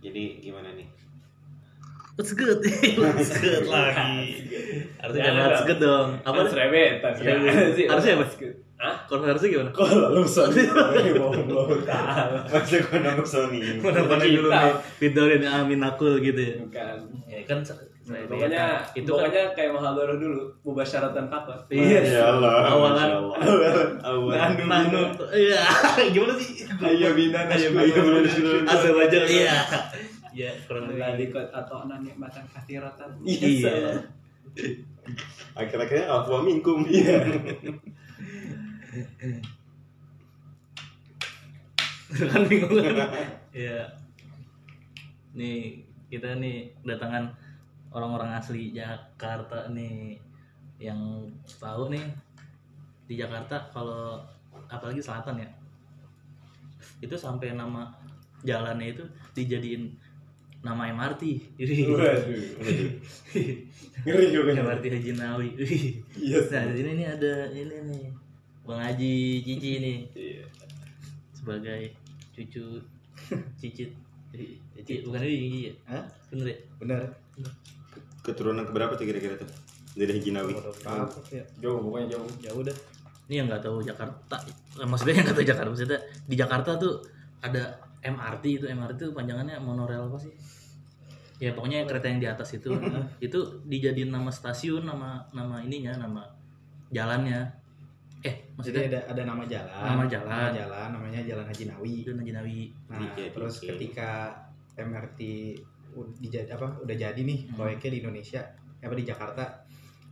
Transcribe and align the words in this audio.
Jadi 0.00 0.22
gimana 0.40 0.72
nih? 0.72 0.88
What's 2.16 2.32
good? 2.32 2.60
What's 3.00 3.32
good 3.34 3.64
lagi. 3.72 4.44
Harusnya 4.98 5.22
jangan 5.22 5.42
what's 5.46 5.64
good 5.64 5.80
dong. 5.80 6.08
Apa? 6.20 6.40
Serebetan 6.46 7.12
Serebetan. 7.14 7.72
sih? 7.72 7.84
Harusnya 7.86 8.12
apa? 8.14 8.24
Hah? 8.76 8.96
Konversi 9.06 9.46
gimana? 9.48 9.68
Kok 9.70 9.88
lalu 9.90 10.24
sorry 10.24 10.64
Belum 10.64 11.84
tahu 11.84 12.32
Masa 12.48 12.76
gua 12.80 12.98
nama 12.98 13.20
Sony. 13.22 13.60
Mana-mana 13.76 14.16
Kita. 14.18 14.32
dulu 14.34 14.48
nih. 14.50 14.72
Videoin 14.98 15.44
Amin 15.46 15.80
Akul 15.82 16.16
gitu 16.18 16.40
ya. 16.40 16.54
Bukan 16.58 16.96
Ya 17.26 17.40
kan 17.44 17.60
se- 17.60 17.88
Pokoknya 18.10 18.82
itu 18.90 19.06
kan 19.06 19.22
pokoknya 19.22 19.54
kayak 19.54 19.70
Mahabharata 19.70 20.18
dulu 20.18 20.42
Mubasyaratan 20.66 21.30
takut 21.30 21.54
Iya. 21.70 22.00
Ya 22.02 22.24
Allah. 22.26 22.52
Awalan. 22.66 23.08
Awalan. 24.02 24.50
Nanu. 24.58 25.02
Iya. 25.30 25.62
Gimana 26.10 26.34
sih? 26.34 26.66
Ayo 26.66 27.14
bina 27.14 27.46
Ayo 27.46 27.70
bina. 27.70 28.66
Azerbaijan. 28.66 29.24
Iya. 29.24 29.54
Iya, 30.34 30.50
kurang 30.66 30.90
lebih. 30.90 31.34
Atau 31.34 31.86
nani 31.86 32.10
makan 32.14 32.44
kathiratan 32.50 33.10
Iya. 33.22 34.04
Akhir-akhirnya 35.54 36.06
afwa 36.10 36.42
minkum. 36.42 36.86
Iya. 36.86 37.18
kan 42.30 42.42
bingung 42.50 42.74
Iya. 43.54 43.86
Nih 45.34 45.86
kita 46.10 46.34
nih 46.42 46.74
kedatangan 46.82 47.30
orang-orang 47.94 48.34
asli 48.34 48.74
Jakarta 48.74 49.70
nih 49.70 50.18
yang 50.82 51.30
tahu 51.62 51.92
nih 51.92 52.02
di 53.06 53.14
Jakarta 53.18 53.70
kalau 53.70 54.18
apalagi 54.66 55.02
selatan 55.02 55.42
ya 55.42 55.50
itu 57.02 57.14
sampai 57.14 57.54
nama 57.54 57.90
jalannya 58.46 58.96
itu 58.96 59.04
dijadiin 59.36 59.92
nama 60.60 60.92
MRT 60.92 61.22
Waduh. 61.88 62.44
Ngeri 64.04 64.26
juga 64.32 64.52
MRT 64.56 64.84
Haji 64.92 65.10
Nawi. 65.16 65.48
Iya 66.20 66.38
nah 66.48 66.62
di 66.68 66.74
sini 66.76 66.90
nih 67.00 67.06
ada 67.08 67.32
ini 67.52 67.76
nih. 67.88 68.02
Bang 68.64 68.80
Haji 68.80 69.14
Cici 69.44 69.70
nih. 69.80 69.98
Iya. 70.12 70.44
Sebagai 71.32 71.96
cucu 72.36 72.80
cicit. 73.60 73.90
Cici 74.76 74.94
bukan 75.04 75.20
ini 75.24 75.36
Cici 75.48 75.60
ya? 75.68 75.74
Hah? 75.88 76.04
bener 76.28 76.46
ya? 76.52 76.56
Benar. 76.80 77.00
Keturunan 78.20 78.64
keberapa 78.68 78.92
tuh 78.96 79.08
kira-kira 79.08 79.40
tuh? 79.40 79.48
Dari 79.96 80.12
Haji 80.12 80.30
Nawi. 80.36 80.52
Ya? 81.32 81.44
Jauh 81.60 81.80
pokoknya 81.80 82.16
jauh. 82.16 82.30
Ya 82.44 82.52
udah. 82.52 82.76
ini 83.30 83.38
yang 83.38 83.46
nggak 83.46 83.62
tahu 83.62 83.78
Jakarta. 83.78 84.36
Eh, 84.74 84.86
maksudnya 84.90 85.14
yang 85.14 85.24
nggak 85.30 85.38
tahu 85.38 85.46
Jakarta 85.46 85.68
maksudnya 85.70 86.00
di 86.26 86.34
Jakarta 86.34 86.70
tuh 86.74 86.98
ada 87.40 87.78
MRT 88.02 88.44
itu 88.50 88.64
MRT 88.66 88.98
itu 89.02 89.12
panjangannya 89.12 89.56
monorail 89.58 90.04
apa 90.04 90.16
sih 90.16 90.32
ya 91.36 91.52
pokoknya 91.52 91.84
kereta 91.84 92.06
yang 92.06 92.20
di 92.20 92.28
atas 92.28 92.52
itu 92.52 92.68
itu 93.26 93.38
dijadiin 93.64 94.08
nama 94.08 94.28
stasiun 94.28 94.84
nama 94.84 95.24
nama 95.30 95.56
ininya 95.58 95.96
nama 95.98 96.22
jalannya 96.88 97.48
eh 98.20 98.36
Jadi 98.36 98.52
maksudnya 98.52 98.82
ada 98.86 99.00
ada 99.08 99.22
nama 99.24 99.42
jalan. 99.46 99.80
Nama 99.82 100.04
jalan. 100.06 100.28
Nama 100.28 100.52
jalan 100.52 100.88
namanya 100.92 101.20
Jalan 101.24 101.46
Haji 101.46 101.64
Nawi. 101.66 101.94
itu 102.04 102.10
Haji 102.12 102.32
Nawi 102.34 102.60
Nah, 102.86 103.00
Oke, 103.06 103.24
terus 103.30 103.54
oke. 103.56 103.66
ketika 103.72 104.36
MRT 104.76 105.20
u- 105.90 106.12
dijad- 106.14 106.50
apa 106.50 106.68
udah 106.78 106.92
jadi 106.94 107.16
nih 107.16 107.48
Hmm. 107.48 107.56
proyeknya 107.56 107.90
di 107.90 107.98
Indonesia, 107.98 108.44
apa 108.78 108.92
di 108.92 109.02
Jakarta. 109.02 109.44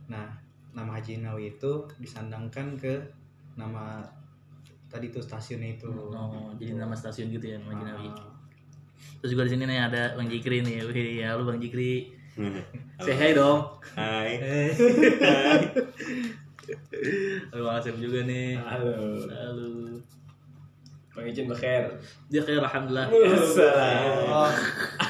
Nah, 0.09 0.25
nama 0.73 0.97
Haji 0.97 1.21
Nawi 1.21 1.53
itu 1.53 1.71
disandangkan 1.95 2.73
ke 2.75 2.97
nama 3.53 4.01
tadi 4.89 5.13
tuh 5.13 5.21
stasiunnya 5.21 5.77
itu. 5.77 5.87
oh 5.89 6.49
jadi 6.57 6.75
nama 6.75 6.97
stasiun 6.97 7.29
gitu 7.29 7.45
ya 7.53 7.57
nama 7.61 7.77
Haji 7.77 7.83
Nawi 7.85 8.09
Ah, 8.09 8.33
terus 9.21 9.31
juga 9.35 9.43
di 9.47 9.51
sini 9.55 9.63
nih 9.67 9.79
ada 9.79 10.15
Bang 10.15 10.27
Jikri 10.27 10.59
nih. 10.63 10.83
Wih 10.83 11.23
halo 11.23 11.43
Bang 11.47 11.59
Jikri. 11.59 12.11
Say 12.99 13.15
Halo. 13.15 13.19
hi 13.19 13.31
dong. 13.35 13.59
Hai. 13.95 14.31
Halo 17.51 17.61
Bang 17.67 17.75
Asep 17.79 17.95
juga 17.99 18.23
nih. 18.23 18.55
Halo. 18.59 18.95
Halo. 19.27 19.67
Bang 21.15 21.25
Icin 21.27 21.51
Bekher 21.51 21.99
dia 22.31 22.41
kayak 22.47 22.63
alhamdulillah. 22.63 23.07
Assalamualaikum 23.11 25.07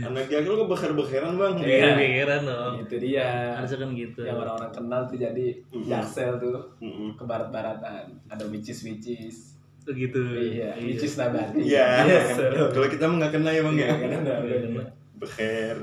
Anak 0.00 0.24
jagal 0.32 0.52
kok 0.56 0.68
bekar-bekaran 0.72 1.36
bang. 1.36 1.54
Iya, 1.60 1.88
pikiran 2.00 2.40
dong. 2.48 2.74
Itu 2.88 2.96
dia 2.96 3.52
Harusnya 3.60 3.78
kan 3.84 3.90
gitu. 3.92 4.20
Yang 4.24 4.38
orang-orang 4.40 4.72
kenal 4.72 5.00
tuh 5.04 5.18
jadi 5.20 5.46
jaksel 5.68 6.32
tuh 6.40 6.56
Mm-mm. 6.80 7.12
ke 7.20 7.24
barat-baratan 7.28 8.08
ada 8.32 8.44
witches 8.48 8.80
witches 8.88 9.52
Tuh 9.82 9.92
gitu. 9.98 10.22
iya 10.38 10.78
witches 10.78 11.18
nabati 11.18 11.60
Iya. 11.60 12.06
Yes. 12.08 12.38
Kalau 12.72 12.88
kita 12.88 13.04
mah 13.10 13.16
nggak 13.20 13.32
kena 13.36 13.50
ya 13.52 13.60
bang 13.66 13.76
ya. 13.76 13.90
Nggak 13.98 14.38
kena. 14.64 14.84
Beker. 15.20 15.76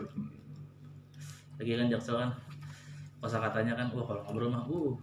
Lagi 1.59 1.72
kan 1.76 1.88
jaksel 1.91 2.16
kan. 2.18 2.31
Kosa 3.20 3.38
katanya 3.44 3.76
kan, 3.76 3.91
wah 3.91 4.08
kalau 4.08 4.24
ngobrol 4.24 4.47
mah, 4.47 4.64
uh, 4.72 4.96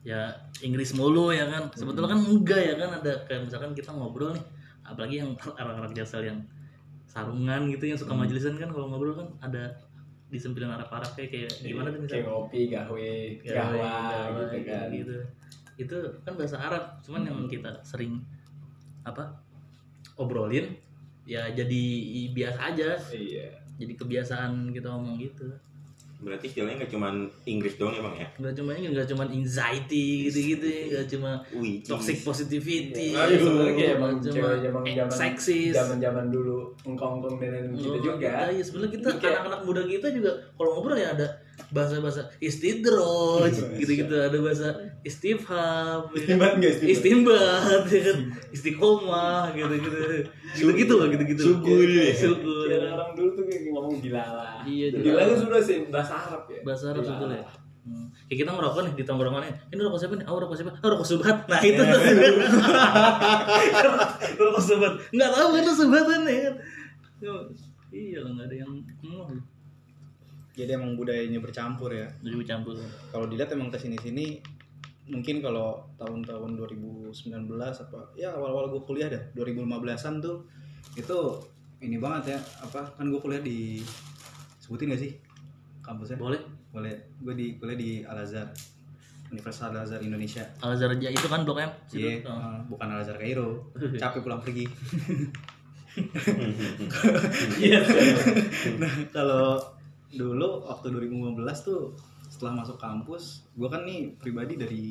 ya 0.00 0.32
Inggris 0.64 0.96
mulu 0.96 1.28
ya 1.28 1.44
kan. 1.44 1.68
Sebetulnya 1.76 2.16
kan 2.16 2.20
enggak 2.24 2.60
ya 2.64 2.74
kan 2.80 2.90
ada 3.04 3.12
kayak 3.28 3.44
misalkan 3.44 3.76
kita 3.76 3.92
ngobrol 3.92 4.32
nih, 4.32 4.40
apalagi 4.80 5.20
yang 5.20 5.36
orang-orang 5.60 5.92
jaksel 5.92 6.24
yang 6.24 6.40
sarungan 7.08 7.72
gitu 7.72 7.88
yang 7.88 7.98
suka 7.98 8.12
majelisan 8.12 8.60
kan 8.60 8.68
kalau 8.68 8.92
ngobrol 8.92 9.16
kan 9.16 9.28
ada 9.40 9.80
di 10.28 10.36
sempilan 10.36 10.76
Arab-Arab 10.76 11.16
kayak 11.16 11.30
kayak 11.32 11.50
gimana 11.64 11.88
tuh 11.88 12.04
kayak 12.04 12.04
misalnya 12.04 12.28
ngopi 12.28 12.60
gawe 12.68 13.10
Gawe, 13.40 13.48
gahwa 13.48 13.92
gawe, 14.28 14.44
gitu 14.52 14.58
kan. 14.68 14.88
gitu. 14.92 15.16
Itu 15.80 15.98
kan 16.20 16.32
bahasa 16.36 16.56
Arab, 16.60 16.84
cuman 17.00 17.22
yang 17.24 17.38
kita 17.48 17.80
sering 17.80 18.20
apa 19.08 19.40
obrolin 20.20 20.76
ya 21.24 21.48
jadi 21.48 21.84
biasa 22.36 22.58
aja, 22.76 22.90
iya. 23.16 23.48
Jadi 23.78 23.92
kebiasaan 23.94 24.74
kita 24.74 24.90
ngomong 24.90 25.16
gitu. 25.22 25.48
Berarti 26.18 26.50
istilahnya 26.50 26.82
nggak 26.82 26.90
cuma 26.90 27.08
Inggris 27.44 27.74
doang 27.74 27.94
ya 27.94 28.02
bang 28.02 28.16
ya? 28.16 28.28
Nggak 28.36 28.54
cuma 28.54 28.70
ini, 28.74 28.86
nggak 28.90 29.06
cuma 29.06 29.24
anxiety 29.24 30.06
gitu-gitu, 30.26 30.66
ya, 30.66 30.82
nggak 30.90 31.06
cuma 31.08 31.30
Wih. 31.54 31.78
toxic 31.80 32.18
positivity, 32.20 33.14
Aduh, 33.14 33.38
sebenarnya 33.38 33.72
kayak 33.72 33.92
emang 33.94 34.10
nggak 34.12 34.24
cuma 34.26 34.34
cewek 34.34 34.58
zaman 34.60 34.80
eh, 34.82 34.94
zaman 34.96 35.14
seksis. 35.14 35.72
zaman 35.72 35.98
zaman 35.98 36.26
dulu 36.28 36.56
engkong-engkong 36.82 37.36
dan 37.38 37.70
gitu 37.70 37.88
Oh, 37.88 37.96
juga 37.96 38.18
kita, 38.18 38.50
ya 38.50 38.62
sebenarnya 38.62 38.92
kita 38.92 39.08
anak-anak 39.14 39.60
muda 39.62 39.80
kita 39.84 40.06
juga 40.10 40.30
kalau 40.52 40.70
ngobrol 40.74 40.98
ya 40.98 41.08
ada 41.12 41.26
bahasa-bahasa 41.68 42.22
istidroj 42.38 43.50
gitu-gitu 43.76 44.14
ada 44.14 44.38
bahasa 44.38 44.68
istifham 45.02 46.06
ya 46.08 46.18
kan? 46.18 46.18
Istimbat 46.18 46.52
nggak 46.56 46.70
istimbat? 46.72 46.90
istimbat 46.94 47.82
ya 47.88 48.00
kan 48.04 48.18
istiqomah 48.50 49.42
gitu-gitu 49.52 49.98
gitu-gitu 50.54 50.94
lah 50.94 51.06
gitu-gitu 51.08 51.42
Syukur 51.44 51.82
ya. 51.84 52.04
syukur 52.10 52.66
Kayak 52.66 52.90
orang 52.94 53.10
dulu 53.14 53.27
gilala 54.08 54.64
Iya, 54.64 54.86
gilala. 54.90 55.22
itu 55.22 55.34
sudah 55.44 55.60
sih 55.60 55.78
bahasa 55.88 56.12
Arab 56.16 56.42
ya 56.48 56.60
bahasa 56.64 56.84
Arab 56.90 57.02
Gilala. 57.04 57.14
sebetulnya 57.14 57.42
Hmm. 57.88 58.04
Kayak 58.28 58.44
kita 58.44 58.50
ngerokok 58.52 58.80
nih 58.84 58.94
di 59.00 59.04
tongkrongan 59.08 59.48
ini 59.48 59.80
rokok 59.80 59.96
siapa 59.96 60.14
nih? 60.20 60.26
Oh 60.28 60.36
rokok 60.36 60.56
siapa? 60.60 60.76
Oh 60.84 60.88
rokok 60.92 61.08
subhat. 61.08 61.36
Nah 61.48 61.56
itu 61.64 61.80
tuh 61.80 61.88
rokok 64.44 64.60
subhat. 64.60 64.92
Nggak 65.08 65.30
tahu 65.32 65.48
kan 65.56 65.60
itu 65.64 65.72
subhatan 65.72 66.20
ya 66.28 66.36
kan? 66.44 66.54
Iya 67.88 68.20
nggak 68.20 68.44
ada 68.44 68.56
yang 68.60 68.72
ngomong. 69.00 69.40
Jadi 70.52 70.68
emang 70.74 71.00
budayanya 71.00 71.40
bercampur 71.40 71.88
ya. 71.88 72.04
Jadi 72.20 72.36
campur. 72.44 72.76
Kalau 73.08 73.24
dilihat 73.24 73.56
emang 73.56 73.72
ke 73.72 73.80
sini-sini 73.80 74.36
mungkin 75.08 75.40
kalau 75.40 75.80
tahun-tahun 75.96 76.60
2019 76.60 77.08
apa 77.56 78.00
ya 78.12 78.36
awal-awal 78.36 78.68
gue 78.68 78.84
kuliah 78.84 79.08
dah 79.08 79.22
2015an 79.32 80.20
tuh 80.20 80.44
itu 80.92 81.18
ini 81.80 81.96
banget 81.96 82.34
ya 82.34 82.38
apa 82.60 82.82
kan 82.92 83.06
gue 83.06 83.18
kuliah 83.18 83.38
di 83.38 83.78
sebutin 84.58 84.90
gak 84.90 84.98
sih 84.98 85.12
kampusnya 85.80 86.16
Boleh? 86.16 86.42
boleh 86.68 86.92
gue 87.18 87.34
di 87.34 87.46
kuliah 87.54 87.74
di 87.74 87.90
Al 88.02 88.18
Azhar 88.18 88.50
Universitas 89.28 89.70
Al 89.70 89.80
Azhar 89.80 90.00
Indonesia 90.00 90.44
Al 90.58 90.72
Azhar 90.72 90.90
aja 90.90 91.08
itu 91.08 91.26
kan 91.26 91.42
Blok 91.42 91.58
M. 91.58 91.70
Iya, 91.90 92.24
Oh. 92.24 92.34
eh, 92.34 92.58
bukan 92.66 92.86
Al 92.88 93.00
Azhar 93.00 93.16
Kairo 93.16 93.70
capek 94.02 94.20
pulang 94.20 94.38
pergi 94.38 94.66
Iya. 97.58 97.80
nah 98.78 98.92
kalau 99.10 99.58
dulu 100.08 100.64
waktu 100.64 100.86
2015 100.88 101.34
tuh 101.60 101.90
setelah 102.28 102.54
masuk 102.56 102.76
kampus 102.76 103.44
gue 103.52 103.66
kan 103.66 103.82
nih 103.82 104.14
pribadi 104.14 104.54
dari 104.54 104.84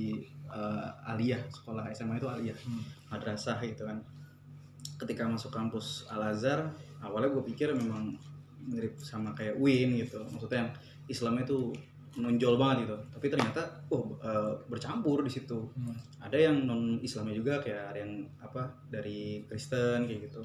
eh, 0.47 0.88
Aliyah 1.07 1.41
sekolah 1.47 1.88
SMA 1.91 2.17
itu 2.17 2.27
Aliyah 2.27 2.57
Hmm. 2.59 2.83
madrasah 3.07 3.57
gitu 3.61 3.83
kan 3.83 3.97
ketika 4.97 5.23
masuk 5.23 5.50
kampus 5.50 6.06
Al 6.07 6.27
Azhar 6.27 6.67
awalnya 6.99 7.29
gue 7.29 7.44
pikir 7.45 7.73
memang 7.73 8.13
mirip 8.67 8.97
sama 8.99 9.31
kayak 9.31 9.55
Win 9.55 9.95
gitu 9.95 10.19
maksudnya 10.27 10.67
yang 10.67 10.71
Islamnya 11.07 11.45
tuh 11.45 11.71
menonjol 12.17 12.57
banget 12.57 12.89
gitu 12.89 12.97
tapi 13.13 13.25
ternyata 13.27 13.61
oh 13.88 14.17
eh, 14.19 14.53
bercampur 14.65 15.21
di 15.21 15.29
situ 15.29 15.69
Hmm. 15.71 15.94
ada 16.19 16.35
yang 16.35 16.65
non 16.65 16.97
Islamnya 16.99 17.35
juga 17.35 17.61
kayak 17.61 17.94
ada 17.94 17.99
yang 18.01 18.25
apa 18.38 18.65
dari 18.89 19.45
Kristen 19.45 20.03
kayak 20.03 20.27
gitu 20.27 20.41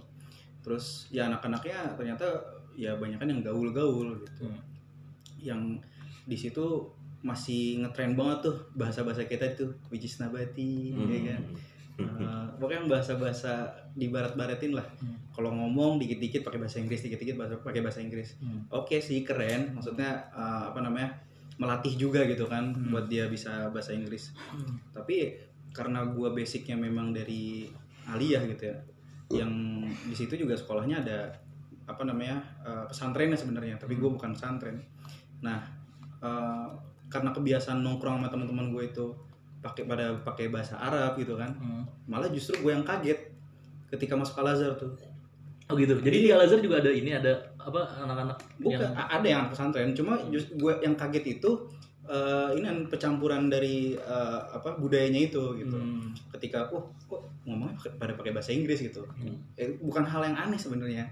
terus 0.63 1.09
ya 1.09 1.27
anak-anaknya 1.27 1.97
ternyata 1.97 2.27
ya 2.73 2.95
banyak 2.95 3.19
kan 3.19 3.29
yang 3.29 3.41
gaul-gaul 3.41 4.15
gitu 4.21 4.47
Hmm. 4.47 4.61
yang 5.41 5.61
di 6.23 6.37
situ 6.37 6.87
masih 7.23 7.83
ngetren 7.83 8.15
banget 8.15 8.39
tuh 8.45 8.57
bahasa-bahasa 8.75 9.25
kita 9.25 9.47
itu 9.49 9.67
which 9.89 10.05
is 10.05 10.19
nabati 10.19 10.93
Hmm. 10.93 11.09
ya 11.09 11.21
kan 11.35 11.43
Eh, 11.93 12.47
pokoknya 12.57 12.83
yang 12.83 12.91
bahasa-bahasa 12.91 13.69
di 13.93 14.09
barat-baratin 14.09 14.73
lah. 14.73 14.87
Hmm. 15.01 15.17
Kalau 15.33 15.53
ngomong 15.53 16.01
dikit-dikit 16.01 16.45
pakai 16.45 16.61
bahasa 16.61 16.81
Inggris, 16.81 17.05
dikit-dikit 17.05 17.37
pakai 17.61 17.81
bahasa 17.85 18.01
Inggris. 18.01 18.37
Hmm. 18.41 18.65
Oke 18.73 19.01
sih 19.01 19.21
keren, 19.25 19.77
maksudnya 19.77 20.29
eh, 20.33 20.63
apa 20.73 20.81
namanya 20.81 21.13
melatih 21.61 21.95
juga 21.97 22.25
gitu 22.25 22.49
kan 22.49 22.73
Hmm. 22.73 22.91
buat 22.91 23.07
dia 23.09 23.29
bisa 23.29 23.69
bahasa 23.69 23.93
Inggris. 23.93 24.33
Hmm. 24.53 24.81
Tapi 24.97 25.37
karena 25.73 26.05
gua 26.09 26.33
basicnya 26.33 26.77
memang 26.77 27.13
dari 27.13 27.69
aliyah 28.09 28.45
gitu 28.51 28.69
ya, 28.73 28.77
yang 29.41 29.53
di 29.87 30.13
situ 30.17 30.37
juga 30.37 30.53
sekolahnya 30.57 31.05
ada 31.05 31.19
apa 31.89 32.03
namanya 32.05 32.41
eh, 32.65 32.85
pesantrennya 32.89 33.37
sebenarnya, 33.37 33.77
tapi 33.77 33.97
gua 34.01 34.13
bukan 34.13 34.33
pesantren. 34.33 34.81
Nah 35.45 35.61
eh, 36.21 36.67
karena 37.13 37.29
kebiasaan 37.29 37.85
nongkrong 37.85 38.25
sama 38.25 38.33
teman-teman 38.33 38.73
gue 38.73 38.89
itu 38.89 39.13
pakai 39.61 39.85
pada 39.85 40.17
pakai 40.25 40.49
bahasa 40.49 40.81
Arab 40.81 41.13
gitu 41.21 41.37
kan, 41.37 41.53
Hmm. 41.61 41.85
malah 42.09 42.33
justru 42.33 42.57
gue 42.65 42.73
yang 42.73 42.83
kaget 42.89 43.32
ketika 43.93 44.17
masuk 44.17 44.41
Al 44.41 44.57
Azhar 44.57 44.73
tuh. 44.81 44.97
Oh 45.69 45.77
gitu. 45.77 46.01
Jadi 46.01 46.17
di 46.25 46.31
Al 46.33 46.49
Azhar 46.49 46.65
juga 46.65 46.81
ada 46.81 46.89
ini 46.89 47.13
ada 47.13 47.53
apa 47.61 47.85
anak-anak 48.03 48.39
Bukan, 48.59 48.81
yang 48.81 48.93
ada 48.97 49.27
yang 49.29 49.39
anak 49.47 49.51
pesantren, 49.55 49.93
cuma 49.95 50.19
just 50.33 50.51
gue 50.57 50.73
yang 50.83 50.97
kaget 50.97 51.39
itu 51.39 51.51
eh, 52.09 52.51
ini 52.59 52.89
pencampuran 52.91 53.47
dari 53.53 53.95
eh, 53.95 54.41
apa 54.51 54.81
budayanya 54.81 55.31
itu 55.31 55.43
gitu. 55.61 55.77
Hmm. 55.77 56.11
Ketika, 56.35 56.73
oh 56.73 56.91
kok 57.07 57.23
ngomongnya 57.47 57.79
pada 58.01 58.17
pakai 58.19 58.33
bahasa 58.35 58.51
Inggris 58.51 58.83
gitu. 58.83 59.07
Hmm. 59.07 59.39
Eh, 59.55 59.79
bukan 59.79 60.03
hal 60.03 60.27
yang 60.27 60.37
aneh 60.37 60.59
sebenarnya. 60.59 61.07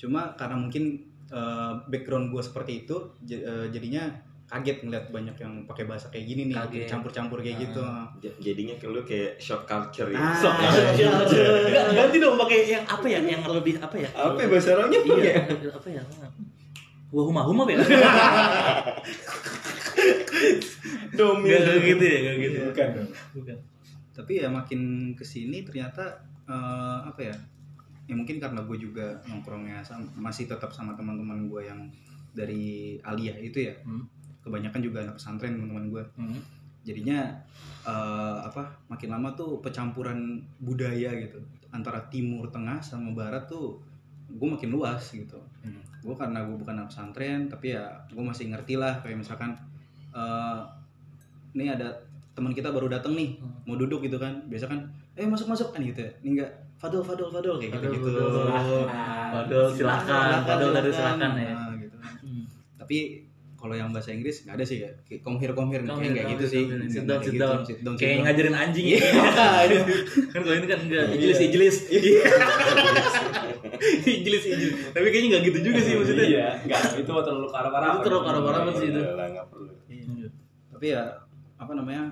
Cuma 0.00 0.34
karena 0.34 0.56
mungkin 0.58 1.06
eh, 1.30 1.72
background 1.86 2.34
gue 2.34 2.42
seperti 2.42 2.88
itu, 2.88 2.96
eh, 3.30 3.70
jadinya 3.70 4.10
kaget 4.52 4.84
ngeliat 4.84 5.08
banyak 5.08 5.32
yang 5.34 5.64
pakai 5.64 5.88
bahasa 5.88 6.06
kayak 6.06 6.28
gini 6.28 6.42
nih, 6.46 6.56
Kaget. 6.58 6.84
campur-campur 6.84 7.40
kayak 7.40 7.56
Ah. 7.56 7.62
gitu. 7.64 7.82
J- 8.20 8.36
Jadinya 8.42 8.74
kayak 8.76 8.92
lu 8.92 9.00
kayak 9.02 9.32
shock 9.38 9.64
culture 9.64 10.06
ya. 10.06 10.20
Ah. 10.20 10.36
Shock 10.42 10.54
Enggak, 10.60 10.92
culture. 10.92 11.88
ganti 11.90 12.16
dong 12.18 12.36
pakai 12.36 12.58
yang 12.68 12.84
apa 12.84 13.06
ya? 13.06 13.18
Yang 13.18 13.48
lebih 13.48 13.74
apa 13.78 13.96
ya? 13.96 14.08
Apa 14.12 14.36
ya 14.36 14.46
bahasa 14.46 14.68
Arabnya? 14.76 15.00
Iya, 15.00 15.34
apa 15.72 15.88
ya? 15.88 16.02
Wah, 17.08 17.24
huma 17.24 17.40
huma 17.42 17.64
ya? 17.66 17.80
Domil. 21.12 21.56
Kayak 21.56 21.80
gitu 21.86 22.04
ya, 22.04 22.18
enggak 22.18 22.36
gitu. 22.38 22.58
Bukan 22.66 22.88
dong. 22.92 23.10
Bukan. 23.34 23.56
Tapi 24.12 24.32
ya 24.36 24.48
makin 24.48 24.80
ke 25.12 25.24
sini 25.24 25.64
ternyata 25.64 26.04
eh, 26.44 26.98
apa 27.02 27.20
ya? 27.20 27.34
Ya 28.04 28.14
mungkin 28.14 28.36
karena 28.36 28.60
gue 28.60 28.76
juga 28.76 29.16
nongkrongnya 29.24 29.80
masih 30.14 30.44
tetap 30.44 30.68
sama 30.68 30.92
teman-teman 30.92 31.48
gue 31.48 31.62
yang 31.64 31.80
dari 32.32 32.62
aliyah 33.00 33.36
itu 33.38 33.58
ya. 33.62 33.74
Hmm. 33.82 34.04
Kebanyakan 34.42 34.80
juga 34.80 34.98
anak 35.02 35.16
pesantren 35.16 35.54
teman-teman 35.54 35.86
gue. 35.88 36.04
Hmm. 36.16 36.40
jadinya 36.82 37.30
eh, 37.82 38.36
apa 38.42 38.66
makin 38.88 39.06
lama 39.08 39.30
tuh 39.32 39.62
pencampuran 39.62 40.18
budaya 40.58 41.14
gitu 41.16 41.38
antara 41.70 42.02
timur 42.08 42.50
tengah 42.50 42.78
sama 42.78 43.10
barat 43.12 43.46
tuh 43.46 43.78
gue 44.28 44.48
makin 44.48 44.68
luas 44.68 44.98
gitu 45.08 45.38
Hmm. 45.62 45.78
gue 46.02 46.10
karena 46.12 46.42
gue 46.42 46.58
bukan 46.58 46.74
anak 46.74 46.90
pesantren 46.90 47.46
tapi 47.46 47.70
ya 47.72 47.86
gue 48.08 48.18
masih 48.20 48.50
ngerti 48.50 48.74
lah 48.74 48.98
kayak 48.98 49.14
misalkan 49.16 49.54
eh 50.10 50.58
ini 51.52 51.70
ada 51.70 51.94
teman 52.32 52.50
kita 52.50 52.66
baru 52.68 52.90
datang 52.90 53.14
nih 53.14 53.38
Hmm. 53.38 53.62
mau 53.62 53.78
duduk 53.78 54.02
gitu 54.02 54.18
kan 54.18 54.42
biasa 54.46 54.66
kan 54.66 54.82
eh 55.14 55.22
masuk 55.22 55.46
masuk 55.46 55.70
kan 55.70 55.80
gitu 55.80 56.02
ya 56.02 56.10
ini 56.20 56.34
enggak 56.34 56.50
fadol 56.74 56.98
fadol 57.00 57.30
fadol 57.30 57.62
kayak 57.62 57.78
gitu 57.78 57.94
gitu 57.94 58.10
Padahal, 58.10 58.82
padahal 59.30 59.68
silakan, 59.70 60.38
padahal 60.42 60.70
dari 60.74 60.90
silakan 60.90 61.30
ya. 61.38 61.52
Nah, 61.54 61.70
gitu 61.78 61.94
kan. 61.96 62.14
Hmm. 62.18 62.44
tapi 62.74 63.21
kalau 63.62 63.78
yang 63.78 63.94
bahasa 63.94 64.10
Inggris 64.10 64.42
nggak 64.42 64.58
ada 64.58 64.64
sih 64.66 64.82
ya 64.82 64.90
Kayak 65.06 65.22
come 65.22 65.38
here 65.38 65.54
come 65.54 65.70
here 65.70 65.86
kayak 65.86 66.02
nggak 66.18 66.26
gitu 66.34 66.44
sih. 66.50 66.62
Sit 66.90 67.06
Nggak 67.06 67.06
down, 67.06 67.22
kayak 67.22 67.22
sit 67.22 67.78
gitu. 67.78 67.86
down. 67.86 67.94
Kayak 67.94 68.10
down. 68.18 68.24
ngajarin 68.26 68.56
anjing 68.58 68.86
ya. 68.90 68.98
Iya. 69.62 69.80
kan 70.34 70.40
kalau 70.42 70.56
ini 70.58 70.66
kan 70.66 70.78
enggak 70.82 71.04
ijelis 71.14 71.38
ijelis. 71.38 71.76
Ijelis 74.02 74.44
ijelis. 74.52 74.72
Tapi 74.90 75.06
kayaknya 75.08 75.28
enggak 75.38 75.42
gitu 75.54 75.58
juga 75.70 75.78
sih 75.78 75.94
maksudnya. 75.94 76.26
Iya, 76.26 76.48
enggak, 76.66 76.80
itu 76.98 77.10
terlalu 77.10 77.48
parah-parah. 77.54 78.02
Itu 78.02 78.08
terlalu 78.10 78.72
sih 78.74 78.86
itu. 78.90 79.00
Iya 79.00 79.12
lah, 79.14 79.26
nggak 79.30 79.46
perlu. 79.46 79.70
Iya. 79.86 80.26
tapi 80.72 80.98
ya 80.98 81.02
apa 81.62 81.72
namanya 81.78 82.10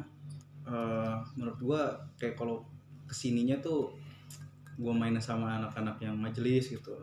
eh, 0.62 1.14
menurut 1.34 1.58
gua 1.58 1.82
kayak 2.14 2.38
kalau 2.38 2.62
ke 3.10 3.14
sininya 3.16 3.58
tuh 3.58 3.90
gua 4.78 4.94
main 4.94 5.18
sama 5.18 5.58
anak-anak 5.58 5.98
yang 5.98 6.14
majelis 6.14 6.70
gitu 6.70 6.94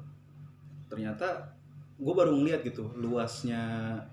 ternyata 0.88 1.57
gue 1.98 2.14
baru 2.14 2.32
ngeliat 2.32 2.62
gitu 2.62 2.86
luasnya 2.96 3.60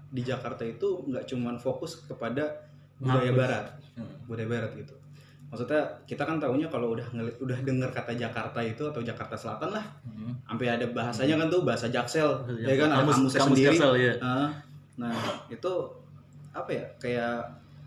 di 0.09 0.21
Jakarta 0.21 0.63
itu 0.63 1.05
nggak 1.05 1.25
cuman 1.27 1.57
fokus 1.57 2.01
kepada 2.03 2.49
budaya 2.97 3.29
Ngampus. 3.29 3.39
barat 3.39 3.65
Hmm. 3.95 4.11
budaya 4.25 4.49
barat 4.49 4.73
gitu 4.75 4.95
maksudnya 5.47 5.79
kita 6.03 6.25
kan 6.25 6.37
tahunya 6.37 6.67
kalau 6.67 6.91
udah 6.91 7.07
ngeli- 7.11 7.39
udah 7.39 7.55
dengar 7.61 7.87
kata 7.89 8.11
Jakarta 8.13 8.59
itu 8.59 8.83
atau 8.83 8.99
Jakarta 9.01 9.37
Selatan 9.37 9.71
lah 9.71 9.85
Hmm. 10.03 10.35
sampai 10.45 10.67
ada 10.69 10.87
bahasanya 10.89 11.37
kan 11.37 11.47
tuh 11.47 11.63
bahasa 11.63 11.87
Jaksel 11.87 12.27
Bahasa 12.41 12.59
ya 12.61 12.75
kan 12.75 12.89
Kamus- 12.91 13.15
kamusnya 13.15 13.39
kamus 13.39 13.53
sendiri 13.53 13.69
Jaksel, 13.71 13.93
ya. 13.97 14.15
Ah, 14.19 14.49
nah 14.97 15.15
itu 15.47 15.73
apa 16.51 16.71
ya 16.71 16.85
kayak 16.99 17.37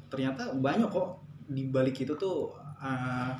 ternyata 0.08 0.54
banyak 0.54 0.88
kok 0.88 1.20
di 1.46 1.68
balik 1.68 1.98
itu 1.98 2.14
tuh 2.14 2.52
ah, 2.78 3.34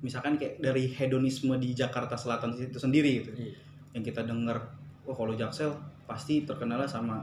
misalkan 0.00 0.34
kayak 0.34 0.58
dari 0.58 0.88
hedonisme 0.88 1.54
di 1.56 1.70
Jakarta 1.72 2.16
Selatan 2.16 2.56
itu 2.56 2.74
sendiri 2.76 3.22
gitu 3.22 3.30
Iya. 3.36 3.54
yang 3.92 4.02
kita 4.02 4.24
dengar 4.24 4.58
oh 5.02 5.12
kalau 5.12 5.32
Jaksel 5.32 5.70
pasti 6.04 6.42
terkenalnya 6.42 6.86
sama 6.86 7.18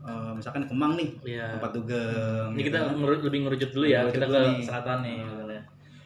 eh, 0.00 0.32
misalkan 0.32 0.64
Kemang 0.64 0.94
nih 0.94 1.08
Iya. 1.26 1.54
tempat 1.54 1.70
dugem 1.72 2.48
Ini 2.50 2.58
gitu 2.58 2.66
kita 2.66 2.78
kan. 2.82 2.94
ngeru- 2.94 3.22
lebih 3.22 3.38
ngerucut 3.42 3.70
dulu 3.70 3.86
ya, 3.86 4.00
kita 4.06 4.26
ke 4.26 4.36
nih. 4.38 4.60
selatan 4.60 4.98
nih 5.00 5.16
misalnya. 5.22 5.62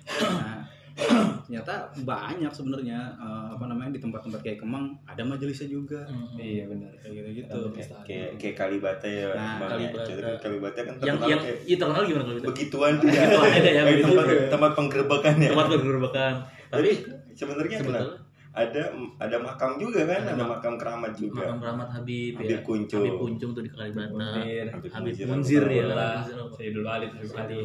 Nah, 0.09 0.59
ternyata 1.45 1.75
banyak 1.99 2.51
sebenarnya 2.51 2.99
eh, 3.13 3.47
apa 3.51 3.65
namanya 3.65 3.91
di 3.91 4.01
tempat-tempat 4.01 4.41
kayak 4.41 4.59
Kemang 4.59 4.85
ada 5.05 5.23
majelisnya 5.23 5.69
juga 5.69 6.03
Hmm. 6.05 6.35
Iya 6.37 6.67
benar. 6.67 6.91
kayak 6.97 7.15
gitu-gitu 7.17 7.59
Kayak 8.05 8.29
kayak 8.37 8.55
Kalibata 8.57 9.07
ya. 9.07 9.27
Nah, 9.31 9.57
Bang, 9.59 9.71
ya. 9.77 9.91
Kalibata. 9.91 10.39
Kalibata 10.39 10.79
kan 10.81 10.93
Yang 10.95 10.99
terkenal 11.17 11.29
yang 11.29 11.41
kayak 11.41 11.59
iya 11.65 11.77
terkenal 11.77 12.03
gimana 12.05 12.23
kalau 12.25 12.37
gitu? 12.37 12.47
begituan 12.49 12.93
tuh 12.97 13.09
ya. 13.09 13.23
Oh, 13.29 13.43
ada 13.43 13.69
ya, 13.69 13.83
tempat, 13.99 14.27
tempat 14.49 14.71
penggerebekan 14.75 15.35
ya. 15.37 15.49
Tempat 15.49 15.67
bergerbakan. 15.73 16.35
Tapi 16.69 16.89
sebenarnya 17.33 17.77
kenapa? 17.81 18.28
Ada 18.59 18.83
ada 19.17 19.37
makam 19.39 19.79
juga 19.79 20.03
kan, 20.03 20.19
Ada 20.19 20.35
ada 20.35 20.43
mak- 20.43 20.51
makam 20.59 20.75
keramat 20.75 21.13
juga. 21.15 21.47
Makam 21.47 21.59
Rahmat 21.63 21.89
Habib, 21.95 22.33
Habib 22.35 22.51
ya. 22.51 22.59
Kuncung. 22.61 23.01
Habib 23.01 23.17
Kuncung 23.17 23.51
tuh 23.55 23.63
di 23.63 23.71
Kalibata. 23.71 24.11
Munzir. 24.11 24.67
Habib 24.67 24.91
Habib 24.91 25.15
Munzir, 25.25 25.63
ya. 25.65 25.85
Munzir. 25.87 26.37
Sayyidul 26.53 26.83
Walid, 26.83 27.11
Habib 27.15 27.33
Ali. 27.33 27.59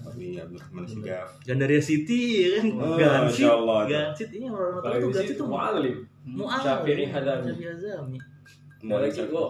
Habib 0.00 0.32
Abdurrahman 0.40 0.84
Sigaf. 0.86 1.28
Gandaria 1.44 1.82
City 1.82 2.20
ya 2.40 2.48
kan. 2.56 2.64
Oh, 2.74 2.96
Gansit. 2.96 3.46
Gansit 3.86 4.28
ini 4.32 4.46
orang-orang 4.48 4.96
tuh 4.96 5.10
Gansit 5.12 5.36
tuh 5.36 5.46
mualim. 5.46 5.96
Mu'al. 6.24 6.60
Syafi'i 6.60 7.04
Hazami. 7.06 7.52
Syafi'i 7.52 8.96
lagi 8.96 9.20
gua 9.28 9.46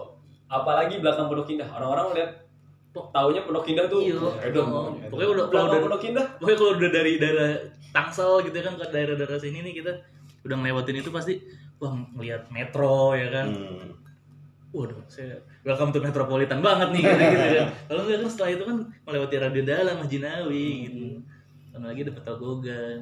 apalagi 0.51 0.99
belakang 0.99 1.31
Pondok 1.31 1.47
Indah. 1.47 1.69
Orang-orang 1.71 2.19
lihat 2.19 2.31
taunya 2.91 3.41
Pondok 3.47 3.63
Indah 3.65 3.87
tuh 3.87 4.03
Iya. 4.03 4.19
Edom. 4.43 4.67
Oh, 4.67 4.91
pokoknya 5.07 5.29
udah- 5.31 5.47
kalau 5.47 5.65
udah- 5.71 5.81
Pondok 5.81 6.03
Indah 6.03 6.25
Pokoknya 6.35 6.57
kalau 6.59 6.71
udah 6.75 6.91
dari 6.91 7.13
daerah 7.15 7.49
Tangsel 7.91 8.43
gitu 8.43 8.55
kan 8.57 8.73
ke 8.75 8.85
daerah-daerah 8.87 9.35
sini 9.35 9.59
nih 9.61 9.73
kita 9.79 9.91
udah 10.41 10.55
ngelewatin 10.57 11.01
itu 11.01 11.09
pasti 11.13 11.33
wah 11.77 11.93
ngelihat 12.17 12.49
metro 12.49 13.13
ya 13.13 13.27
kan. 13.29 13.47
Hmm. 13.53 13.91
Waduh, 14.71 15.03
saya 15.11 15.35
welcome 15.67 15.91
to 15.91 15.99
metropolitan 15.99 16.63
banget 16.63 16.95
nih 16.95 17.03
gitu, 17.03 17.15
gitu 17.19 17.47
kan. 17.59 17.69
Kalau 17.91 18.01
enggak 18.07 18.19
kan 18.23 18.29
setelah 18.31 18.51
itu 18.55 18.63
kan 18.63 18.77
melewati 19.03 19.35
Radio 19.35 19.63
Dalam, 19.67 19.95
Majinawi 19.99 20.67
gitu. 20.87 21.03
Dan 21.75 21.81
lagi 21.83 21.99
ada 22.07 22.13
Petogogan. 22.15 22.97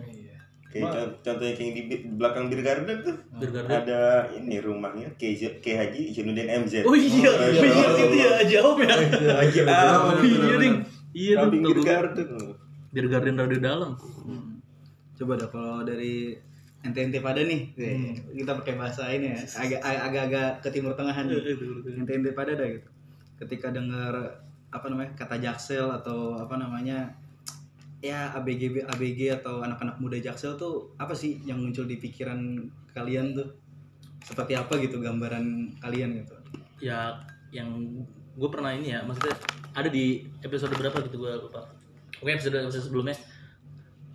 Kayak 0.69 0.86
con- 0.93 1.17
contohnya 1.25 1.53
kayak 1.58 1.72
di 1.74 1.81
belakang 2.13 2.46
Bir 2.50 2.62
Garden 2.62 2.98
tuh. 3.01 3.15
Bir 3.41 3.50
Garden. 3.50 3.74
Ada 3.74 4.01
ini 4.38 4.58
rumahnya 4.62 5.10
Kayak 5.17 5.65
Kayak 5.65 5.77
Haji 5.81 6.01
Jainuddin 6.13 6.50
MZ. 6.65 6.74
Oh 6.86 6.93
iya, 6.93 7.25
Masya 7.25 7.58
iya 7.58 7.69
Allah. 7.74 7.98
situ 7.98 8.15
ya 8.17 8.31
jauh 8.46 8.75
ya. 8.77 8.96
Haji 9.41 9.60
Ahmad. 9.65 10.17
Iya 10.22 10.55
ding. 10.62 10.75
Iya 11.13 11.34
ding. 11.50 11.62
Bir. 11.65 11.79
Garden. 11.81 12.27
Bir 12.93 13.05
Garden 13.10 13.36
Radio 13.38 13.60
Dalam. 13.62 13.91
coba 15.19 15.36
dah 15.36 15.50
kalau 15.51 15.84
dari 15.84 16.31
ente-ente 16.79 17.19
pada 17.19 17.43
nih 17.43 17.75
Hmm. 17.75 18.15
kita 18.31 18.51
pakai 18.63 18.74
bahasa 18.79 19.12
ini 19.12 19.36
ya 19.36 19.39
agak 19.63 19.81
agak-agak 19.83 20.50
ke 20.63 20.69
timur 20.71 20.95
tengahan 20.95 21.27
nih 21.27 21.55
ente-ente 22.00 22.31
pada 22.31 22.55
dah 22.55 22.67
gitu 22.67 22.89
ketika 23.39 23.71
dengar 23.71 24.13
apa 24.69 24.86
namanya 24.88 25.12
kata 25.17 25.41
jaksel 25.41 25.89
atau 25.91 26.38
apa 26.39 26.55
namanya 26.55 27.09
ya 28.00 28.31
ABG 28.39 28.86
ABG 28.88 29.43
atau 29.43 29.59
anak-anak 29.59 30.00
muda 30.00 30.15
jaksel 30.19 30.55
tuh 30.55 30.93
apa 30.95 31.12
sih 31.12 31.43
yang 31.43 31.59
muncul 31.59 31.83
di 31.83 32.00
pikiran 32.00 32.63
kalian 32.95 33.36
tuh 33.36 33.50
seperti 34.24 34.55
apa 34.55 34.77
gitu 34.79 35.00
gambaran 35.03 35.75
kalian 35.83 36.24
gitu 36.24 36.36
Ya 36.79 37.19
yang 37.51 37.75
gue 38.39 38.48
pernah 38.48 38.71
ini 38.71 38.95
ya, 38.95 39.03
maksudnya 39.03 39.36
ada 39.75 39.91
di 39.91 40.24
episode 40.39 40.71
berapa 40.79 40.95
gitu 41.03 41.19
gue 41.19 41.31
lupa. 41.43 41.67
Oke 42.24 42.39
episode 42.39 42.55
episode 42.55 42.88
sebelumnya. 42.88 43.19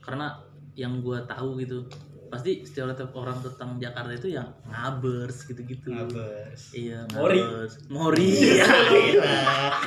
Karena 0.01 0.33
yang 0.73 1.05
gue 1.05 1.19
tahu 1.29 1.61
gitu 1.61 1.85
pasti 2.35 2.53
stereotip 2.61 3.15
orang 3.15 3.39
tentang 3.39 3.79
Jakarta 3.79 4.11
itu 4.11 4.29
yang 4.29 4.51
ngabers 4.65 5.47
gitu-gitu. 5.47 5.89
ngabers 5.89 6.75
Iya, 6.75 7.07
Mori. 7.11 7.39
ngabers. 7.39 7.73
Mori. 7.87 8.29
Ya, 8.59 8.67
gila. 8.67 9.35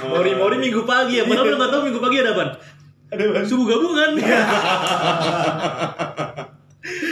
Mori 0.08 0.32
Mori 0.34 0.56
minggu 0.58 0.82
pagi 0.84 1.20
ya. 1.20 1.24
Padahal 1.24 1.46
lu 1.46 1.56
nggak 1.56 1.72
tahu 1.72 1.82
minggu 1.84 2.00
pagi 2.00 2.18
ada 2.18 2.32
apa? 2.32 2.46
subuh 3.48 3.64
gabungan 3.66 4.20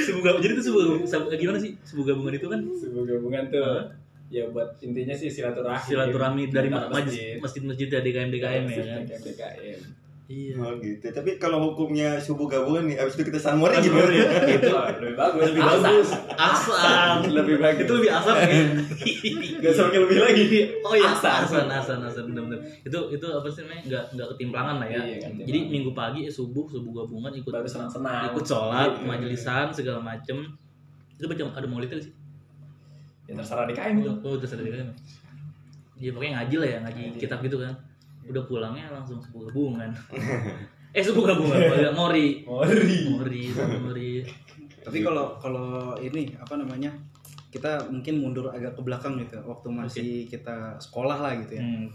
subuh 0.06 0.22
gabungan 0.22 0.44
jadi 0.44 0.54
itu 0.56 0.64
subuh 0.68 0.84
sab- 1.04 1.32
gimana 1.32 1.56
sih 1.56 1.72
subuh 1.84 2.04
gabungan 2.06 2.36
itu 2.36 2.48
kan 2.48 2.60
sebuah 2.68 3.04
gabungan 3.08 3.44
tuh 3.48 3.96
ya 4.28 4.44
buat 4.50 4.76
intinya 4.82 5.16
sih 5.16 5.32
silaturahmi 5.32 5.80
silaturahmi 5.82 6.44
dari 6.50 6.68
masjid-masjid 7.40 7.88
ya 7.88 8.00
DKM 8.02 8.30
DKM 8.30 8.64
ya 8.68 8.84
kan 8.84 9.20
DKM 9.24 9.80
iya. 10.28 10.54
Oh 10.56 10.74
gitu. 10.78 11.06
Tapi 11.06 11.38
kalau 11.38 11.62
hukumnya 11.64 12.18
subuh 12.18 12.46
gabungan 12.46 12.86
nih, 12.86 12.98
abis 12.98 13.14
itu 13.14 13.30
kita 13.30 13.38
sanmornya 13.38 13.78
Kan 13.78 13.86
gimana? 13.86 14.10
ya 14.10 14.26
itu 14.52 14.70
lebih 14.98 15.14
bagus. 15.14 15.42
Lebih 15.46 15.62
bagus. 15.62 16.08
Asal 16.34 17.14
Lebih 17.28 17.56
bagus. 17.58 17.82
itu 17.82 17.94
lebih 17.94 18.12
asal 18.12 18.34
kan? 18.34 18.50
Gak 19.62 19.74
sampai 19.74 19.98
lebih 20.02 20.18
lagi. 20.18 20.44
Oh 20.82 20.94
iya. 20.94 21.10
Asan. 21.12 21.46
asan 21.46 21.66
asan 21.68 22.00
asan 22.02 22.24
bener-bener 22.28 22.58
itu 22.82 23.00
itu 23.10 23.26
apa 23.28 23.48
sih 23.48 23.62
namanya? 23.64 23.82
Nggak 23.86 24.04
nggak 24.12 24.28
ketimplangan 24.34 24.76
lah 24.82 24.88
ya. 24.88 25.00
Iya, 25.00 25.16
nggak 25.30 25.46
jadi 25.46 25.60
ketimpangan. 25.62 25.70
minggu 25.70 25.92
pagi 25.94 26.20
eh, 26.24 26.34
subuh 26.34 26.66
subuh 26.66 26.92
gabungan 26.96 27.32
ikut 27.32 27.52
baru 27.52 27.66
senang-senang. 27.66 28.30
ikut 28.30 28.46
sholat 28.46 28.92
Iya. 28.92 29.06
majelisan 29.06 29.68
segala 29.70 30.00
macem. 30.00 30.38
Itu 31.16 31.26
baca 31.26 31.42
ada 31.56 31.68
nggak 31.88 32.02
sih? 32.02 32.14
Ya 33.26 33.34
terserah 33.34 33.66
DKM 33.66 33.96
itu 34.00 34.12
oh 34.22 34.38
sadar 34.40 34.66
kan 34.66 34.90
Iya 35.96 36.12
pokoknya 36.12 36.34
ngaji 36.36 36.56
lah 36.60 36.68
ya 36.68 36.78
ngaji 36.82 37.02
Ngaji. 37.08 37.20
kitab 37.22 37.40
gitu 37.42 37.58
kan 37.58 37.74
udah 38.26 38.44
pulangnya 38.50 38.90
langsung 38.90 39.22
subuh 39.22 39.48
gabungan 39.50 39.90
eh 40.98 41.04
subuh 41.04 41.24
gabungan 41.28 41.60
agak 41.76 41.94
ngori 41.94 42.46
Mori 42.46 42.98
ngori 43.10 43.42
ngori 43.54 44.12
Tapi 44.86 45.02
kalau 45.02 45.42
kalau 45.42 45.98
ini 45.98 46.30
apa 46.38 46.62
namanya? 46.62 46.94
Kita 47.50 47.90
mungkin 47.90 48.22
mundur 48.22 48.54
agak 48.54 48.78
ke 48.78 48.82
belakang 48.86 49.18
gitu, 49.18 49.42
waktu 49.42 49.68
masih 49.74 50.10
kita 50.30 50.78
sekolah 50.78 51.26
lah 51.26 51.34
gitu 51.42 51.58
ya. 51.58 51.66
Hmm. 51.66 51.90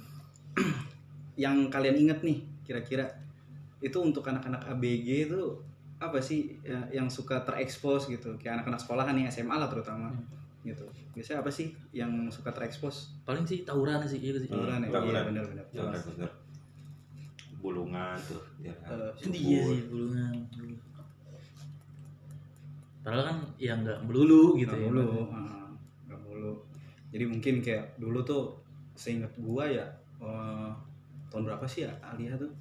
Yang 1.47 1.71
kalian 1.71 1.97
inget 2.03 2.19
nih 2.27 2.43
kira-kira 2.67 3.07
itu 3.79 3.95
untuk 4.03 4.27
anak-anak 4.27 4.67
ABG 4.75 5.31
itu 5.31 5.43
apa 6.03 6.19
sih 6.19 6.59
ya, 6.65 6.81
yang 6.91 7.07
suka 7.13 7.45
terekspos 7.45 8.09
gitu 8.09 8.35
kayak 8.41 8.61
anak-anak 8.61 8.81
sekolahan 8.81 9.15
nih 9.15 9.29
SMA 9.29 9.53
lah 9.53 9.69
terutama 9.69 10.09
Hmm. 10.11 10.40
Gitu. 10.63 10.85
Biasanya 11.13 11.41
apa 11.41 11.49
sih 11.49 11.73
yang 11.91 12.29
suka 12.29 12.51
terekspos? 12.51 13.17
Paling 13.25 13.45
sih 13.45 13.65
tawuran 13.65 14.01
sih 14.05 14.21
iya 14.21 14.37
sih. 14.37 14.49
Tawuran 14.49 14.85
ya? 14.85 14.89
Tawuran. 14.89 15.13
iya 15.13 15.21
benar-benar 15.25 15.65
Jangan 15.73 16.01
bener. 16.15 16.31
Bulungan 17.61 18.17
tuh. 18.25 18.41
Ya, 18.59 18.73
Eh, 18.89 19.11
subur. 19.17 19.37
iya 19.37 19.61
sih 19.63 19.81
bulungan 19.87 20.35
padahal 23.01 23.25
kan 23.25 23.39
ya 23.57 23.73
nggak 23.81 24.05
melulu 24.05 24.61
gitu 24.61 24.77
Nggak 24.77 24.85
ya 24.85 24.93
mulu 24.93 25.25
ah, 25.33 25.73
nggak 26.05 26.21
mulu 26.21 26.53
jadi 27.09 27.25
mungkin 27.27 27.55
kayak 27.65 27.97
dulu 27.97 28.21
tuh 28.21 28.61
seingat 28.93 29.33
gua 29.41 29.65
ya 29.65 29.89
eh, 30.21 30.71
tahun 31.33 31.49
berapa 31.49 31.65
sih 31.65 31.89
ya 31.89 31.93
Alia 32.05 32.37
tuh? 32.37 32.53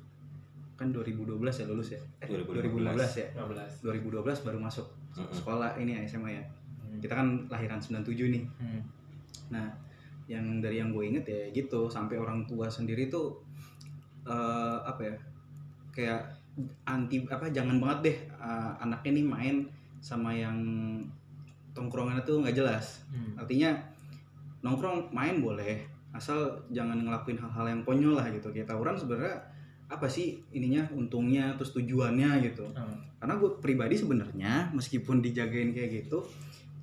Kan 0.80 0.96
2012 0.96 1.28
ya 1.44 1.66
lulus 1.68 1.92
ya? 1.92 2.00
Eh, 2.24 2.28
2015 2.32 2.96
ya? 3.20 3.28
15 3.36 3.84
2012 3.84 4.46
baru 4.48 4.60
masuk 4.64 4.88
sekolah 5.36 5.76
ini 5.76 6.00
ya 6.00 6.08
SMA 6.08 6.40
ya 6.40 6.44
kita 6.98 7.14
kan 7.14 7.28
lahiran 7.46 7.78
97 7.78 8.02
nih 8.30 8.44
Hmm. 8.58 8.82
nah 9.50 9.68
yang 10.26 10.58
dari 10.60 10.78
yang 10.78 10.90
gue 10.90 11.06
inget 11.06 11.26
ya 11.26 11.42
gitu 11.52 11.86
sampai 11.88 12.16
orang 12.16 12.46
tua 12.46 12.66
sendiri 12.66 13.08
tuh 13.08 13.38
eh, 14.24 14.78
apa 14.82 15.02
ya 15.04 15.16
kayak 15.90 16.22
anti 16.84 17.24
apa 17.26 17.50
jangan 17.50 17.78
banget 17.78 18.00
deh 18.04 18.18
eh, 18.32 18.72
anaknya 18.80 19.12
nih 19.16 19.26
main 19.26 19.56
sama 20.00 20.30
yang 20.32 20.58
tongkrongannya 21.72 22.24
tuh 22.24 22.42
nggak 22.42 22.56
jelas 22.56 23.02
Hmm. 23.10 23.34
artinya 23.36 23.74
nongkrong 24.62 25.10
main 25.10 25.40
boleh 25.40 25.82
asal 26.12 26.38
jangan 26.70 27.00
ngelakuin 27.00 27.38
hal-hal 27.38 27.66
yang 27.68 27.82
konyol 27.84 28.14
lah 28.14 28.28
gitu 28.30 28.50
kayak 28.50 28.66
tawuran 28.66 28.94
sebenarnya 28.94 29.38
apa 29.88 30.06
sih 30.06 30.38
ininya 30.52 30.86
untungnya 30.92 31.54
terus 31.56 31.74
tujuannya 31.74 32.30
gitu 32.44 32.66
Hmm. 32.70 32.98
karena 33.18 33.34
gue 33.36 33.50
pribadi 33.58 33.96
sebenarnya 33.96 34.70
meskipun 34.72 35.20
dijagain 35.20 35.74
kayak 35.74 36.06
gitu 36.06 36.22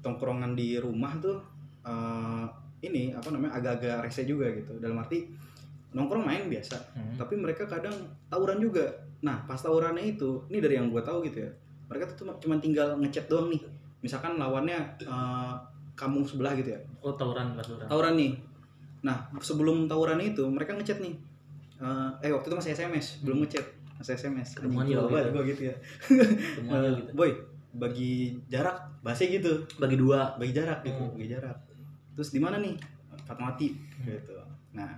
tongkrongan 0.06 0.54
di 0.54 0.78
rumah 0.78 1.18
tuh 1.18 1.42
eh, 1.82 2.46
ini 2.86 3.10
apa 3.10 3.34
namanya 3.34 3.58
agak-agak 3.58 4.06
rese 4.06 4.22
juga 4.22 4.46
gitu. 4.54 4.78
Dalam 4.78 5.02
arti 5.02 5.26
nongkrong 5.90 6.22
main 6.28 6.44
biasa 6.46 6.76
Hmm. 6.92 7.16
tapi 7.16 7.34
mereka 7.40 7.66
kadang 7.66 7.94
tawuran 8.30 8.62
juga. 8.62 8.84
Nah 9.25 9.42
pas 9.48 9.58
tawurannya 9.58 10.14
itu 10.14 10.44
ini 10.52 10.62
dari 10.62 10.78
yang 10.78 10.92
gue 10.92 11.02
tahu 11.02 11.25
gitu 11.26 11.42
ya 11.42 11.50
mereka 11.86 12.10
tuh 12.10 12.26
cuma, 12.42 12.58
tinggal 12.58 12.98
ngechat 12.98 13.30
doang 13.30 13.46
nih. 13.50 13.62
Misalkan 14.02 14.38
lawannya 14.38 14.78
eh, 15.02 15.54
kampung 15.96 16.22
sebelah 16.26 16.52
gitu 16.58 16.75
ya. 16.75 16.80
Oh 17.02 17.14
tawuran 17.14 17.56
tawuran. 17.58 17.86
Tawuran 17.88 18.14
nih. 18.18 18.32
Nah 19.06 19.30
sebelum 19.40 19.86
tawuran 19.86 20.18
itu 20.20 20.44
mereka 20.46 20.75
ngechat 20.76 20.98
nih. 21.00 21.14
Eh, 21.80 22.10
eh 22.26 22.30
waktu 22.34 22.46
itu 22.52 22.56
masih 22.58 22.70
SMS 22.76 23.06
belum 23.25 23.46
ngechat. 23.46 23.64
Masih 23.96 24.12
SMS 24.18 24.58
Ketemuan 24.60 24.84
gitu. 24.84 25.08
gua 25.08 25.42
gitu 25.46 25.62
ya. 25.72 25.76
Gitu 26.04 27.12
boy 27.18 27.55
bagi 27.76 28.40
jarak 28.49 29.00
bahasa 29.00 29.25
gitu. 29.25 29.64
Bagi 29.76 29.97
dua. 29.97 30.35
Bagi 30.37 30.52
jarak 30.52 30.83
gitu 30.83 30.99
Hmm. 30.99 31.14
bagi 31.14 31.28
jarak. 31.30 31.56
Terus 32.16 32.28
di 32.33 32.40
mana 32.40 32.56
nih? 32.59 32.75
Fatmawati 33.26 33.68
gitu. 34.04 34.37
Nah 34.73 34.97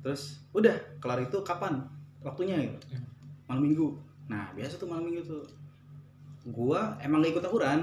terus 0.00 0.42
udah 0.52 0.72
kelar 1.00 1.24
itu 1.24 1.38
kapan? 1.44 1.80
Waktunya 2.24 2.56
gitu. 2.60 2.78
Hmm. 2.92 3.04
malam 3.44 3.62
minggu. 3.68 3.92
Nah 4.28 4.50
biasa 4.56 4.80
tuh 4.80 4.88
malam 4.88 5.04
minggu 5.04 5.22
tuh. 5.24 5.44
Gua 6.48 6.96
emang 7.00 7.24
gak 7.24 7.36
ikut 7.36 7.44
tawuran 7.44 7.80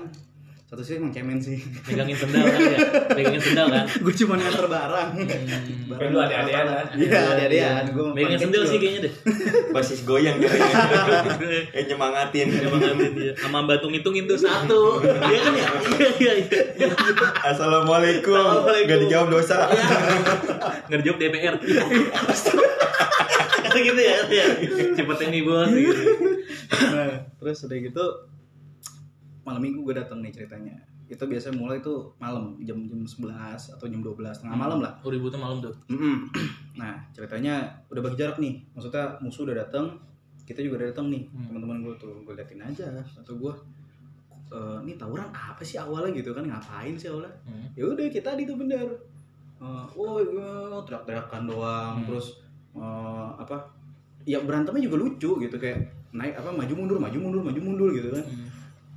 satu 0.72 0.88
sih 0.88 1.04
emang 1.04 1.12
cemen 1.12 1.36
sih. 1.36 1.60
Megangin 1.84 2.16
sendal 2.16 2.48
kan 2.48 2.60
ya? 2.64 2.80
Megangin 3.12 3.44
sendal 3.44 3.68
kan? 3.68 3.86
Gue 4.08 4.14
cuma 4.24 4.40
nganter 4.40 4.72
barang. 4.72 5.10
Hmm. 5.20 6.00
Kan 6.00 6.08
lu 6.16 6.20
ada-adean 6.24 6.64
kan? 6.64 6.86
iya 6.96 7.20
ada-adean 7.28 7.84
gue 7.92 8.08
megangin 8.16 8.40
sendal 8.40 8.64
sih 8.64 8.80
kayaknya 8.80 9.12
deh. 9.12 9.14
Basis 9.76 10.08
goyang 10.08 10.40
dia. 10.40 10.48
eh 11.76 11.84
nyemangatin. 11.92 12.56
Nyemangatin 12.56 13.12
dia. 13.20 13.36
sama 13.36 13.68
batung 13.68 13.92
hitungin 13.92 14.32
tuh 14.32 14.40
satu. 14.40 15.04
Iya 15.04 15.40
kan 15.44 15.54
ya? 15.60 15.68
Iya 15.76 16.10
iya 16.24 16.34
iya. 16.40 16.88
Assalamualaikum. 17.52 18.32
Assalamualaikum. 18.32 18.88
Gak 18.88 19.00
dijawab 19.04 19.28
dosa. 19.28 19.68
nggak 20.88 21.00
dijawab 21.04 21.20
DPR 21.20 21.56
gitu 23.76 24.00
ya 24.00 24.18
ya. 24.32 24.46
Cepet 24.96 25.18
ini 25.28 25.44
bos. 25.44 25.68
Gitu. 25.68 26.04
Nah 26.96 27.28
terus 27.44 27.60
udah 27.68 27.76
gitu 27.76 28.32
malam 29.42 29.62
minggu 29.62 29.82
gue 29.82 29.96
datang 29.98 30.22
nih 30.22 30.34
ceritanya. 30.34 30.76
Itu 31.12 31.28
biasanya 31.28 31.60
mulai 31.60 31.84
tuh 31.84 32.16
malam 32.22 32.56
jam 32.64 32.88
jam 32.88 33.04
11 33.04 33.76
atau 33.76 33.86
jam 33.86 34.00
12 34.00 34.16
tengah 34.42 34.56
malam 34.56 34.80
lah. 34.80 34.96
Oh 35.04 35.12
ributnya 35.12 35.42
malam 35.42 35.60
tuh? 35.60 35.74
Mm-mm. 35.92 36.32
nah 36.80 36.96
ceritanya 37.12 37.68
udah 37.92 38.02
bagi 38.02 38.18
jarak 38.22 38.38
nih. 38.40 38.64
Maksudnya 38.72 39.20
musuh 39.20 39.44
udah 39.44 39.58
datang 39.60 40.00
kita 40.46 40.60
juga 40.68 40.84
udah 40.84 40.88
datang 40.92 41.08
nih. 41.12 41.24
Hmm. 41.32 41.46
teman-teman 41.52 41.78
gue 41.84 41.94
tuh 42.00 42.14
gue 42.24 42.34
liatin 42.36 42.62
aja. 42.62 42.88
Atau 43.20 43.40
gue 43.40 43.54
eh 44.52 44.78
ini 44.84 45.00
tawuran 45.00 45.32
apa 45.32 45.64
sih 45.64 45.80
awalnya? 45.80 46.12
Gitu 46.16 46.32
kan 46.32 46.44
ngapain 46.44 46.96
sih 46.96 47.08
awalnya? 47.08 47.32
Hmm. 47.48 47.68
ya 47.76 47.84
udah 47.88 48.06
kita 48.12 48.36
di 48.36 48.44
itu 48.44 48.54
bener. 48.56 48.88
Eh, 49.62 49.86
oh 49.94 50.18
iya, 50.18 50.80
teriak-teriakan 50.84 51.44
doang. 51.48 51.96
Hmm. 52.02 52.06
terus 52.08 52.40
eh, 52.76 53.30
apa 53.40 53.58
ya 54.28 54.40
berantemnya 54.44 54.88
juga 54.88 54.98
lucu 55.08 55.32
gitu. 55.40 55.56
Kayak 55.56 55.88
naik 56.12 56.36
apa 56.36 56.52
maju 56.52 56.74
mundur 56.76 56.98
maju 57.00 57.18
mundur 57.18 57.42
maju 57.44 57.60
mundur 57.64 57.90
gitu 57.96 58.12
kan. 58.12 58.24
Hmm. 58.24 58.51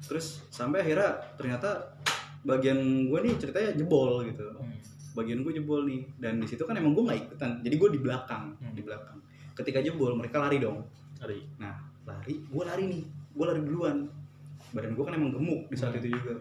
Terus 0.05 0.45
sampai 0.49 0.81
akhirnya 0.81 1.11
ternyata 1.35 1.97
bagian 2.43 2.77
gue 3.07 3.19
nih 3.21 3.35
ceritanya 3.37 3.71
jebol 3.75 4.21
gitu. 4.23 4.45
Hmm. 4.53 4.73
bagian 5.15 5.41
gue 5.41 5.53
jebol 5.55 5.85
nih. 5.85 6.03
Dan 6.17 6.39
di 6.39 6.47
situ 6.47 6.63
kan 6.63 6.75
emang 6.75 6.93
gue 6.93 7.03
nggak 7.03 7.21
ikutan. 7.25 7.63
Jadi 7.63 7.75
gue 7.75 7.89
di 7.91 8.01
belakang 8.01 8.53
Hmm. 8.59 8.75
di 8.75 8.83
belakang. 8.83 9.17
Ketika 9.55 9.79
jebol 9.79 10.13
mereka 10.15 10.39
lari 10.39 10.59
dong. 10.59 10.83
Hari. 11.17 11.41
nah 11.57 11.73
lari 12.05 12.43
gue 12.43 12.63
lari 12.63 12.85
nih. 12.85 13.03
Gue 13.33 13.45
lari 13.45 13.61
duluan. 13.61 14.05
Badan 14.71 14.93
gue 14.93 15.05
kan 15.05 15.15
emang 15.15 15.31
gemuk 15.31 15.69
di 15.69 15.77
saat 15.79 15.95
itu 15.95 16.11
juga. 16.11 16.35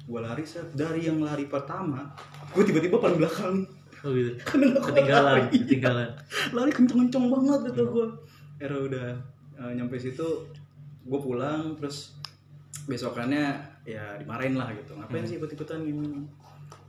Gue 0.00 0.20
lari 0.20 0.42
set. 0.42 0.70
Dari 0.72 1.04
yang 1.04 1.20
lari 1.20 1.44
pertama 1.44 2.08
gue 2.50 2.62
tiba-tiba 2.62 2.96
paling 2.96 3.18
belakang 3.18 3.62
oh 4.00 4.10
gitu. 4.10 4.32
Karena 4.48 4.78
ketinggalan 4.80 5.26
lari. 5.28 5.42
ketinggalan. 5.52 6.08
Lari 6.56 6.70
kenceng-kenceng 6.70 7.26
banget 7.28 7.60
gitu 7.68 7.82
gue 7.86 8.06
era 8.56 8.76
udah 8.76 9.06
eh, 9.56 9.72
nyampe 9.74 9.96
situ 9.96 10.24
gue 11.02 11.20
pulang 11.20 11.74
terus 11.74 12.16
besokannya 12.90 13.54
ya 13.86 14.18
dimarahin 14.18 14.58
lah 14.58 14.74
gitu. 14.74 14.98
Ngapain 14.98 15.22
Hmm. 15.22 15.30
sih 15.30 15.36
ikut-ikutan 15.38 15.86
ini 15.86 16.26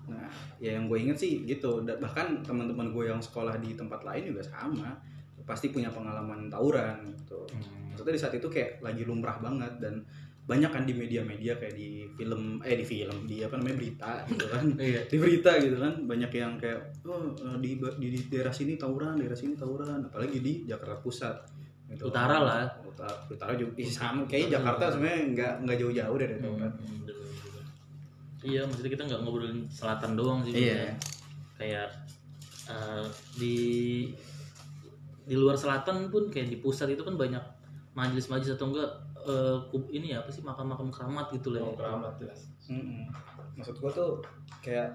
nah 0.10 0.28
ya 0.58 0.76
yang 0.76 0.90
gue 0.90 0.98
inget 0.98 1.18
sih 1.22 1.46
gitu. 1.46 1.86
Bahkan 1.86 2.42
teman-teman 2.42 2.90
gue 2.90 3.06
yang 3.14 3.22
sekolah 3.22 3.62
di 3.62 3.78
tempat 3.78 4.02
lain 4.02 4.34
juga 4.34 4.42
sama. 4.42 4.98
Pasti 5.46 5.70
punya 5.70 5.94
pengalaman 5.94 6.50
tawuran 6.50 7.06
gitu. 7.06 7.46
Hmm. 7.54 7.94
maksudnya 7.94 8.16
di 8.16 8.22
saat 8.24 8.34
itu 8.34 8.48
kayak 8.48 8.80
lagi 8.80 9.04
lumrah 9.04 9.36
banget 9.44 9.84
dan 9.84 10.00
banyak 10.42 10.74
kan 10.74 10.84
di 10.90 10.96
media-media 10.98 11.54
kayak 11.54 11.76
di 11.78 12.08
film 12.18 12.58
eh 12.66 12.74
di 12.74 12.82
film 12.88 13.30
di 13.30 13.46
apa 13.46 13.62
namanya 13.62 13.78
berita 13.78 14.12
gitu 14.26 14.46
kan. 14.50 14.66
Iya. 14.82 15.02
Di 15.06 15.18
berita 15.22 15.52
gitu 15.62 15.78
kan. 15.78 15.94
Banyak 16.10 16.32
yang 16.34 16.58
kayak 16.58 16.82
oh 17.06 17.30
eh, 17.38 17.58
di, 17.62 17.78
di, 17.78 18.08
di 18.10 18.20
daerah 18.32 18.52
sini 18.52 18.74
tawuran 18.76 19.22
daerah 19.22 19.38
sini 19.38 19.54
tawuran. 19.54 20.10
Apalagi 20.10 20.42
di 20.42 20.66
Jakarta 20.66 20.98
Pusat 20.98 21.61
gitu. 21.92 22.08
Utara 22.08 22.38
lah. 22.40 22.64
utara, 22.82 23.12
utara 23.28 23.52
juga 23.56 23.72
ih, 23.78 23.88
sama 23.88 24.24
kayaknya 24.26 24.60
Jakarta 24.60 24.92
sebenarnya 24.92 25.22
nggak 25.32 25.54
nggak 25.64 25.78
jauh-jauh 25.80 26.18
dari 26.18 26.34
Hmm, 26.38 26.60
bener. 26.60 26.72
iya 28.42 28.62
maksudnya 28.64 28.92
kita 28.92 29.04
nggak 29.06 29.22
ngobrolin 29.22 29.60
selatan 29.68 30.12
doang 30.14 30.40
sih 30.42 30.54
Iya. 30.54 30.92
kayak 31.56 31.88
eh, 32.68 33.06
di 33.36 33.56
di 35.22 35.36
luar 35.36 35.54
selatan 35.54 36.10
pun 36.10 36.28
kayak 36.28 36.50
di 36.50 36.58
pusat 36.58 36.90
itu 36.90 37.02
kan 37.02 37.16
banyak 37.16 37.42
majelis-majelis 37.94 38.56
atau 38.56 38.72
enggak 38.72 38.90
eh, 39.22 39.58
kub- 39.70 39.90
ini 39.90 40.12
ya 40.12 40.20
apa 40.20 40.30
sih 40.30 40.42
makam-makam 40.42 40.90
keramat 40.90 41.30
gitu 41.32 41.54
lah 41.54 41.62
ya. 41.62 41.74
keramat 41.78 42.14
jelas. 42.18 42.40
Mm-mm. 42.66 43.06
Maksud 43.54 43.78
gua 43.78 43.92
tuh 43.92 44.12
kayak 44.60 44.90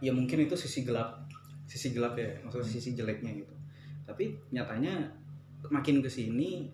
ya 0.00 0.10
mungkin 0.10 0.42
itu 0.42 0.56
sisi 0.56 0.82
gelap, 0.82 1.22
sisi 1.64 1.92
gelap 1.92 2.16
ya, 2.16 2.26
maksudnya 2.42 2.66
sisi 2.66 2.92
jeleknya 2.92 3.30
gitu. 3.36 3.54
Tapi 4.02 4.34
nyatanya 4.50 4.96
makin 5.68 6.00
ke 6.00 6.08
sini 6.08 6.64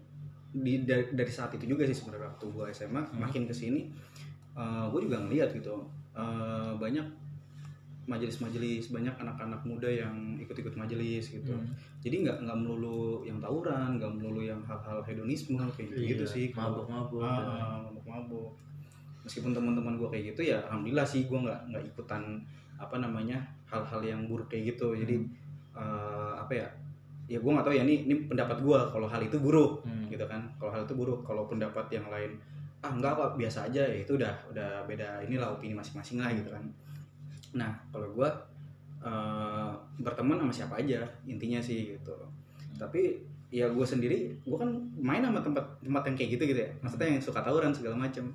di 0.56 0.86
dari, 0.86 1.10
dari 1.10 1.28
saat 1.28 1.50
itu 1.58 1.66
juga 1.66 1.82
sih 1.84 1.92
sebenarnya 1.92 2.30
waktu 2.32 2.46
gua 2.48 2.70
SMA 2.70 3.02
makin 3.18 3.44
ke 3.44 3.52
sini 3.52 3.90
gue 4.88 5.00
juga 5.04 5.20
ngeliat 5.20 5.52
gitu 5.52 5.84
eh, 6.16 6.72
banyak 6.80 7.04
majelis-majelis 8.06 8.94
banyak 8.94 9.12
anak-anak 9.18 9.60
muda 9.66 9.90
yang 9.90 10.38
ikut-ikut 10.38 10.78
majelis 10.78 11.26
gitu. 11.26 11.50
Hmm. 11.50 11.74
Jadi 12.00 12.22
nggak 12.22 12.46
nggak 12.46 12.54
melulu 12.54 13.26
yang 13.26 13.42
tawuran, 13.42 13.98
nggak 13.98 14.12
melulu 14.14 14.46
yang 14.46 14.62
hal-hal 14.62 15.02
hedonisme 15.02 15.58
kayak 15.74 15.90
gitu, 15.90 16.14
gitu 16.14 16.24
Iya, 16.24 16.30
sih. 16.30 16.46
kalau- 16.54 16.86
mabuk-mabuk. 16.86 17.20
Ah, 17.26 17.82
mabuk-mabuk 17.82 18.54
meskipun 19.26 19.50
teman-teman 19.50 19.98
gue 19.98 20.06
kayak 20.06 20.24
gitu 20.32 20.54
ya 20.54 20.62
alhamdulillah 20.70 21.02
sih 21.02 21.26
gue 21.26 21.34
nggak 21.34 21.74
nggak 21.74 21.82
ikutan 21.90 22.38
apa 22.78 23.02
namanya 23.02 23.42
hal-hal 23.66 23.98
yang 24.06 24.22
buruk 24.30 24.46
kayak 24.46 24.78
gitu 24.78 24.94
jadi 24.94 25.18
eh, 25.74 26.32
apa 26.38 26.52
ya 26.54 26.66
ya 27.26 27.42
gue 27.42 27.50
nggak 27.50 27.66
tahu 27.66 27.74
ya 27.74 27.82
ini 27.82 28.06
ini 28.06 28.14
pendapat 28.26 28.62
gue 28.62 28.78
kalau 28.90 29.06
hal 29.06 29.18
itu 29.18 29.34
buruk 29.38 29.82
Hmm. 29.82 30.06
gitu 30.06 30.22
kan. 30.26 30.38
Kalau 30.58 30.70
hal 30.70 30.86
itu 30.86 30.94
buruk 30.94 31.26
kalau 31.26 31.46
pendapat 31.46 31.86
yang 31.90 32.06
lain 32.06 32.38
ah 32.84 32.92
enggak 32.92 33.18
kok 33.18 33.34
biasa 33.34 33.66
aja 33.66 33.82
ya 33.82 33.98
itu 34.06 34.14
udah 34.14 34.30
udah 34.52 34.86
beda 34.86 35.24
inilah 35.26 35.50
opini 35.50 35.74
masing-masing 35.74 36.22
lah 36.22 36.30
gitu 36.30 36.54
kan. 36.54 36.62
Nah 37.58 37.74
kalau 37.90 38.06
gue 38.12 38.28
eh, 39.02 39.70
berteman 39.98 40.38
sama 40.38 40.52
siapa 40.54 40.74
aja 40.78 41.02
intinya 41.26 41.58
sih 41.58 41.94
gitu. 41.98 42.14
Tapi 42.78 43.18
ya 43.50 43.66
gue 43.70 43.86
sendiri 43.86 44.34
gue 44.42 44.58
kan 44.58 44.70
main 44.98 45.22
sama 45.22 45.38
tempat 45.38 45.62
tempat 45.82 46.02
yang 46.06 46.16
kayak 46.18 46.30
gitu 46.38 46.44
gitu 46.46 46.60
ya. 46.62 46.70
Maksudnya 46.78 47.08
yang 47.14 47.22
suka 47.22 47.42
tawuran 47.42 47.74
segala 47.74 47.98
macam 47.98 48.30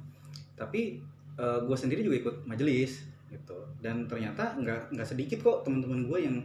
tapi 0.56 1.00
gue 1.42 1.74
sendiri 1.74 2.06
juga 2.06 2.18
ikut 2.22 2.36
majelis 2.46 3.02
gitu. 3.34 3.58
Dan 3.82 4.06
ternyata 4.06 4.54
nggak 4.60 4.94
nggak 4.94 5.08
sedikit 5.08 5.42
kok 5.42 5.66
teman-teman 5.66 6.06
gue 6.06 6.20
yang 6.22 6.38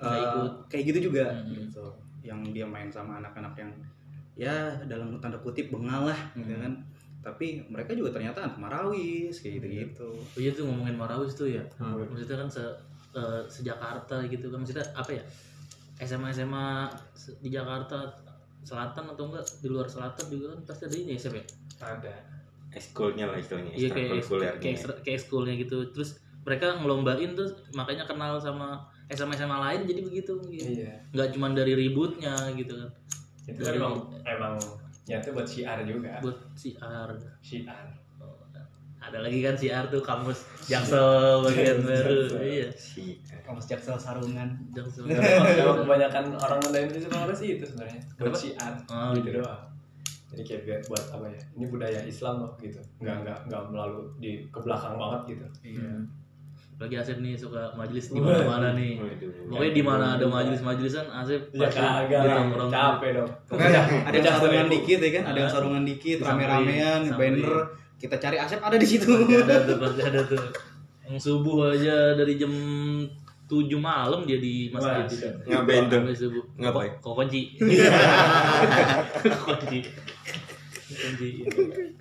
Eh, 0.00 0.14
ikut. 0.16 0.52
kayak 0.68 0.84
gitu 0.86 0.98
juga 1.10 1.24
Hmm. 1.28 1.50
gitu 1.52 1.84
yang 2.22 2.40
dia 2.46 2.62
main 2.62 2.86
sama 2.86 3.18
anak-anak 3.18 3.54
yang 3.56 3.70
ya 4.34 4.54
dalam 4.86 5.18
tanda 5.18 5.34
kutip 5.38 5.68
bengal 5.68 6.06
lah 6.06 6.20
gitu 6.32 6.46
Hmm. 6.48 6.62
kan 6.62 6.72
tapi 7.18 7.66
mereka 7.66 7.92
juga 7.92 8.14
ternyata 8.14 8.46
anak 8.46 8.56
marawis 8.56 9.42
kayak 9.42 9.58
gitu 9.58 9.66
gitu 9.66 10.08
Oh 10.14 10.38
iya 10.38 10.50
tuh 10.50 10.64
ngomongin 10.64 10.94
Marawis 10.94 11.34
tuh 11.34 11.50
ya. 11.50 11.60
Hmm. 11.76 11.98
Maksudnya 11.98 12.38
kan 12.38 12.48
se, 12.48 12.62
eh, 13.12 13.42
sejakarta 13.44 14.22
gitu 14.24 14.48
kan 14.48 14.62
maksudnya 14.62 14.86
apa 14.94 15.10
ya? 15.12 15.22
SMA 15.98 16.30
SMA 16.30 16.86
di 17.42 17.50
Jakarta 17.50 18.06
selatan 18.62 19.04
atau 19.10 19.24
enggak 19.28 19.44
di 19.58 19.66
luar 19.66 19.90
selatan 19.90 20.30
juga 20.30 20.54
kan 20.54 20.60
pasti 20.64 20.82
ada 20.86 20.96
ini 20.96 21.10
ya 21.10 21.20
ya? 21.34 21.44
Ada. 21.80 22.14
Eskulnya 22.70 23.26
lah 23.26 23.36
istilahnya. 23.36 23.74
Iya 23.74 23.88
kayak 23.90 24.08
ekstrakurikulernya. 24.14 24.60
kayak 24.62 24.76
kayak 25.02 25.18
gitu. 25.58 25.76
Terus 25.90 26.10
mereka 26.46 26.78
ngelombain 26.78 27.34
tuh 27.34 27.48
makanya 27.74 28.06
kenal 28.06 28.38
sama 28.38 28.86
SMA 29.08 29.34
SMA 29.34 29.56
lain 29.58 29.80
jadi 29.84 30.00
begitu 30.00 30.32
gitu. 30.46 30.68
Iya. 30.78 30.92
Nggak 31.10 31.28
cuma 31.32 31.46
dari 31.50 31.72
ributnya 31.72 32.34
gitu 32.52 32.74
kan. 32.74 32.90
Itu 33.44 33.58
kan 33.58 33.72
Dari- 33.72 33.78
emang 33.78 33.94
emang 34.22 34.54
nyata 35.04 35.28
buat 35.32 35.44
syiar 35.44 35.78
juga. 35.82 36.20
Buat 36.20 36.38
siar. 36.52 37.08
Syiar. 37.40 37.86
Oh, 38.18 38.36
ada 38.98 39.18
lagi 39.18 39.40
kan 39.40 39.54
siar 39.54 39.88
tuh 39.88 40.00
kamus 40.00 40.44
Jaksel 40.62 41.40
bagian 41.40 41.80
baru. 41.80 42.36
Iya. 42.36 42.68
Si 42.70 43.16
kamus 43.40 43.64
jaksel 43.64 43.96
sarungan 43.96 44.52
Jaksel. 44.70 45.08
Emang 45.08 45.80
kebanyakan 45.80 46.36
orang 46.36 46.60
Manda 46.60 46.78
itu 46.82 47.00
sebenarnya 47.00 47.32
sih 47.32 47.48
itu 47.56 47.64
sebenarnya 47.64 48.00
buat 48.14 48.28
Kenapa? 48.28 48.36
syiar 48.36 48.72
Oh, 48.86 49.10
gitu 49.14 49.28
iya. 49.30 49.36
doang. 49.40 49.62
Jadi 50.28 50.42
kayak 50.44 50.62
biar 50.62 50.80
buat 50.84 51.04
apa 51.08 51.26
ya? 51.26 51.40
Ini 51.56 51.64
budaya 51.66 52.00
Islam 52.04 52.34
loh 52.44 52.52
gitu. 52.60 52.76
Enggak 53.00 53.16
enggak 53.24 53.38
enggak 53.48 53.62
melalui 53.72 54.04
di 54.20 54.30
ke 54.44 54.58
belakang 54.60 54.94
banget 54.94 55.20
gitu. 55.32 55.46
iya 55.64 55.96
Lagi 56.78 56.94
Asep 56.94 57.18
nih 57.18 57.34
suka 57.34 57.74
majelis 57.74 58.14
di 58.14 58.22
mana-mana 58.22 58.70
nih. 58.78 59.02
Waduh. 59.02 59.50
Pokoknya 59.50 59.72
di 59.74 59.82
mana 59.82 60.06
ada 60.14 60.26
majelis-majelisan 60.30 61.10
Asep 61.10 61.50
Ya 61.50 61.66
pasti 61.66 61.82
kagak 61.82 62.22
lah, 62.22 62.70
capek 62.70 63.10
dong. 63.18 63.30
Pokoknya 63.50 63.82
ada 64.06 64.18
sarungan 64.22 64.70
dikit 64.70 64.98
ya 65.02 65.10
kan 65.18 65.24
ada 65.34 65.40
sarungan 65.50 65.82
dikit 65.82 66.22
rame-ramean 66.22 67.00
banner 67.18 67.50
kita 67.98 68.14
cari 68.22 68.38
Asep 68.38 68.62
ada 68.62 68.78
di 68.78 68.86
situ 68.86 69.10
ada 69.10 69.66
tuh 69.66 69.76
pasti 69.82 70.00
ada 70.06 70.20
tuh. 70.22 70.38
Yang 71.10 71.18
subuh 71.18 71.74
aja 71.74 72.14
dari 72.14 72.38
jam 72.38 72.52
7 73.48 73.66
malam 73.80 74.22
dia 74.22 74.38
di 74.38 74.70
masjid. 74.70 75.08
Itu. 75.08 75.50
Ngapain 75.50 75.90
tuh? 75.90 76.04
Ngapain? 76.60 76.92
Kok 77.02 77.14
kunci. 77.16 77.58
kunci. 79.48 79.78
Kunci. 80.94 81.30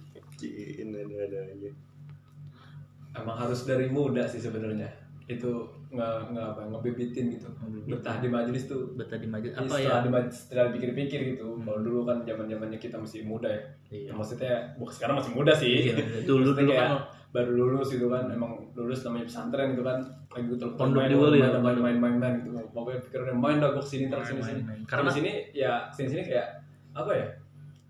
Emang 3.17 3.37
harus 3.37 3.63
dari 3.63 3.87
muda 3.87 4.23
sih 4.23 4.37
sebenarnya. 4.37 4.87
Itu 5.25 5.51
nggak 5.87 6.31
nggak 6.31 6.47
apa 6.49 6.61
ngebibitin 6.67 7.25
gitu. 7.31 7.47
Betah 7.85 8.17
di 8.17 8.27
majelis 8.27 8.63
tuh 8.65 8.91
Betah 8.93 9.15
di 9.15 9.25
majelis 9.25 9.55
apa 9.55 9.63
apa 9.65 9.75
ya? 9.75 9.87
setelah, 9.97 10.01
di- 10.03 10.31
setelah 10.31 10.65
pikir-pikir 10.69 11.19
gitu 11.33 11.47
kalau 11.61 11.79
dulu 11.79 11.99
kan 12.03 12.21
zaman 12.21 12.45
zamannya 12.45 12.75
kita 12.75 12.95
masih 12.95 13.23
muda 13.23 13.47
ya 13.47 13.61
Iya. 13.87 14.11
maksudnya 14.11 14.51
bukan 14.75 14.91
sekarang 14.93 15.15
masih 15.15 15.31
muda 15.31 15.51
sih 15.55 15.87
Iya, 15.87 15.95
dulu 16.23 16.51
dulu 16.51 16.67
kayak 16.67 16.75
kan 16.81 16.91
baru 17.29 17.51
lulus 17.53 17.87
gitu 17.89 18.07
kan 18.07 18.27
emang 18.27 18.51
lulus 18.73 18.99
namanya 19.01 19.25
pesantren 19.25 19.67
gitu 19.71 19.83
kan 19.83 19.99
lagi 20.27 20.47
gitu 20.49 20.65
Pondok 20.75 20.99
main, 20.99 21.11
ya? 21.11 21.15
main, 21.15 21.63
main, 21.63 21.79
main, 21.79 21.97
main, 21.97 22.15
main, 22.19 22.33
gitu 22.37 22.51
pokoknya 22.69 22.99
pikirannya 23.01 23.35
main 23.37 23.57
dah 23.57 23.69
gue 23.69 23.79
ke 23.79 23.87
sini 23.87 24.05
Main, 24.05 24.19
main, 24.19 24.27
sini 24.43 24.61
main. 24.61 24.79
karena 24.83 24.83
Karena- 24.85 25.07
di 25.07 25.15
sini 25.15 25.31
ya 25.53 25.71
sini 25.89 26.07
sini 26.09 26.23
kayak 26.25 26.47
apa 26.93 27.11
ya 27.11 27.27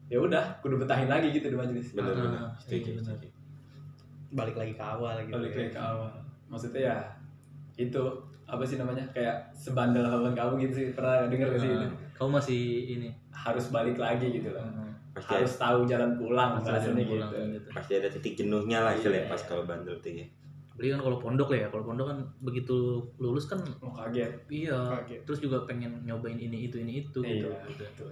ya 0.07 0.17
udah 0.21 0.43
kudu 0.59 0.77
betahin 0.77 1.09
lagi 1.09 1.27
gitu 1.31 1.49
di 1.49 1.57
majelis 1.57 1.91
Bener-bener. 1.91 2.37
Ah, 2.39 2.53
Setuju, 2.55 2.77
iya, 2.77 2.93
bener. 2.95 3.05
setuju. 3.09 3.27
Balik 4.29 4.55
lagi 4.55 4.73
ke 4.73 4.83
awal 4.83 5.15
gitu 5.21 5.33
balik 5.33 5.51
ya. 5.51 5.57
lagi 5.57 5.71
ke 5.71 5.81
awal 5.81 6.11
maksudnya 6.45 6.81
ya 6.83 6.97
itu 7.77 8.01
apa 8.43 8.63
sih 8.63 8.75
namanya 8.75 9.03
kayak 9.09 9.35
sebandel 9.51 10.01
apa 10.01 10.17
pun 10.21 10.33
kamu 10.33 10.53
gitu 10.63 10.73
sih 10.73 10.87
pernah 10.91 11.27
denger 11.27 11.47
gak 11.49 11.59
sih 11.59 11.69
itu 11.69 11.87
Ah, 11.87 11.91
Kamu 12.17 12.29
masih 12.33 12.61
ini. 12.89 13.09
harus 13.29 13.69
balik 13.69 13.95
lagi 13.95 14.27
gitu 14.31 14.49
loh 14.49 14.63
Ah, 14.63 14.89
Pasti 15.13 15.33
harus 15.35 15.53
tahu 15.55 15.79
jalan 15.83 16.11
pulang 16.15 16.55
bahasanya 16.55 16.81
jalan 16.93 17.05
pulang, 17.05 17.29
gitu 17.29 17.37
gitu. 17.53 17.69
pasti 17.71 17.91
ada 17.95 18.09
titik 18.09 18.33
jenuhnya 18.35 18.79
lah 18.81 18.91
istilahnya 18.91 19.25
Iya. 19.25 19.31
pas 19.31 19.41
kalau 19.43 19.63
bandel 19.63 19.93
tuh 19.97 20.13
ya. 20.13 20.25
Beli 20.73 20.93
kan 20.93 21.01
kalau 21.01 21.17
pondok 21.17 21.49
ya, 21.51 21.65
kalau 21.67 21.81
pondok 21.83 22.05
kan 22.07 22.19
begitu 22.39 22.77
lulus 23.17 23.45
kan 23.45 23.57
mau 23.79 23.89
kaget 23.91 24.29
iya, 24.47 24.77
Kaget. 24.77 25.25
terus 25.25 25.39
juga 25.39 25.65
pengen 25.65 26.05
nyobain 26.05 26.37
ini 26.37 26.69
itu 26.69 26.77
ini 26.77 27.01
itu 27.01 27.17
gitu. 27.17 27.49
Iya, 27.49 27.65
gitu. 27.65 27.81
betul. 27.83 28.09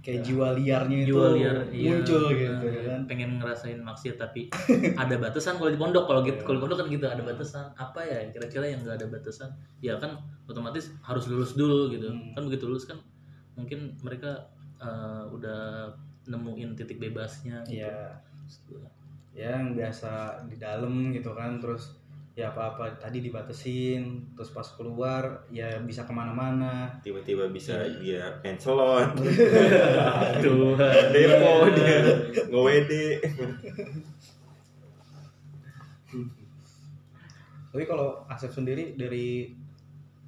Kayak 0.00 0.24
jiwa 0.24 0.56
liarnya 0.56 0.96
itu 1.04 1.12
Jiwa 1.12 1.26
liar 1.36 1.56
iya. 1.70 1.92
muncul 1.92 2.22
gitu 2.32 2.66
Nah, 2.66 2.84
kan 2.88 3.00
Pengen 3.04 3.30
ngerasain 3.36 3.80
maksiat 3.80 4.16
tapi 4.16 4.48
ada 4.96 5.14
batasan 5.20 5.60
kalau 5.60 5.70
di 5.72 5.78
pondok. 5.80 6.04
Kalau 6.08 6.20
gitu 6.24 6.40
kalau 6.42 6.56
di 6.56 6.62
pondok 6.64 6.78
kan 6.80 6.86
gitu 6.88 7.06
ada 7.06 7.22
batasan. 7.22 7.66
Apa 7.76 8.00
ya 8.00 8.18
kira-kira 8.32 8.64
yang 8.72 8.80
enggak 8.80 8.96
ada 9.04 9.06
batasan? 9.12 9.52
Ya 9.84 10.00
kan 10.00 10.24
otomatis 10.48 10.88
harus 11.04 11.28
lulus 11.28 11.52
dulu 11.52 11.92
gitu. 11.92 12.08
Hmm. 12.08 12.32
Kan 12.32 12.48
begitu 12.48 12.64
lulus 12.64 12.88
kan 12.88 12.96
mungkin 13.54 14.00
mereka 14.00 14.48
eh, 14.80 15.24
udah 15.28 15.92
nemuin 16.28 16.76
titik 16.78 16.96
bebasnya 16.96 17.64
gitu. 17.68 17.84
Iya. 17.84 18.20
ya 19.30 19.62
yang 19.62 19.78
biasa 19.78 20.42
di 20.50 20.58
dalam 20.58 21.14
gitu 21.14 21.30
kan 21.38 21.62
terus 21.62 21.99
ya 22.40 22.48
apa-apa 22.48 22.96
tadi 22.96 23.20
dibatesin 23.20 24.32
terus 24.32 24.48
pas 24.48 24.64
keluar 24.72 25.44
ya 25.52 25.76
bisa 25.84 26.02
ke 26.02 26.12
mana-mana 26.12 26.88
Tiba-tiba 27.00 27.52
bisa 27.52 27.76
dia 28.00 28.40
pencelon, 28.40 29.12
Aduh. 29.12 30.72
depo 31.12 31.52
dia, 31.70 32.00
nge-WD. 32.48 32.92
tapi 37.70 37.84
kalau 37.86 38.26
Asep 38.26 38.50
sendiri 38.50 38.98
dari 38.98 39.54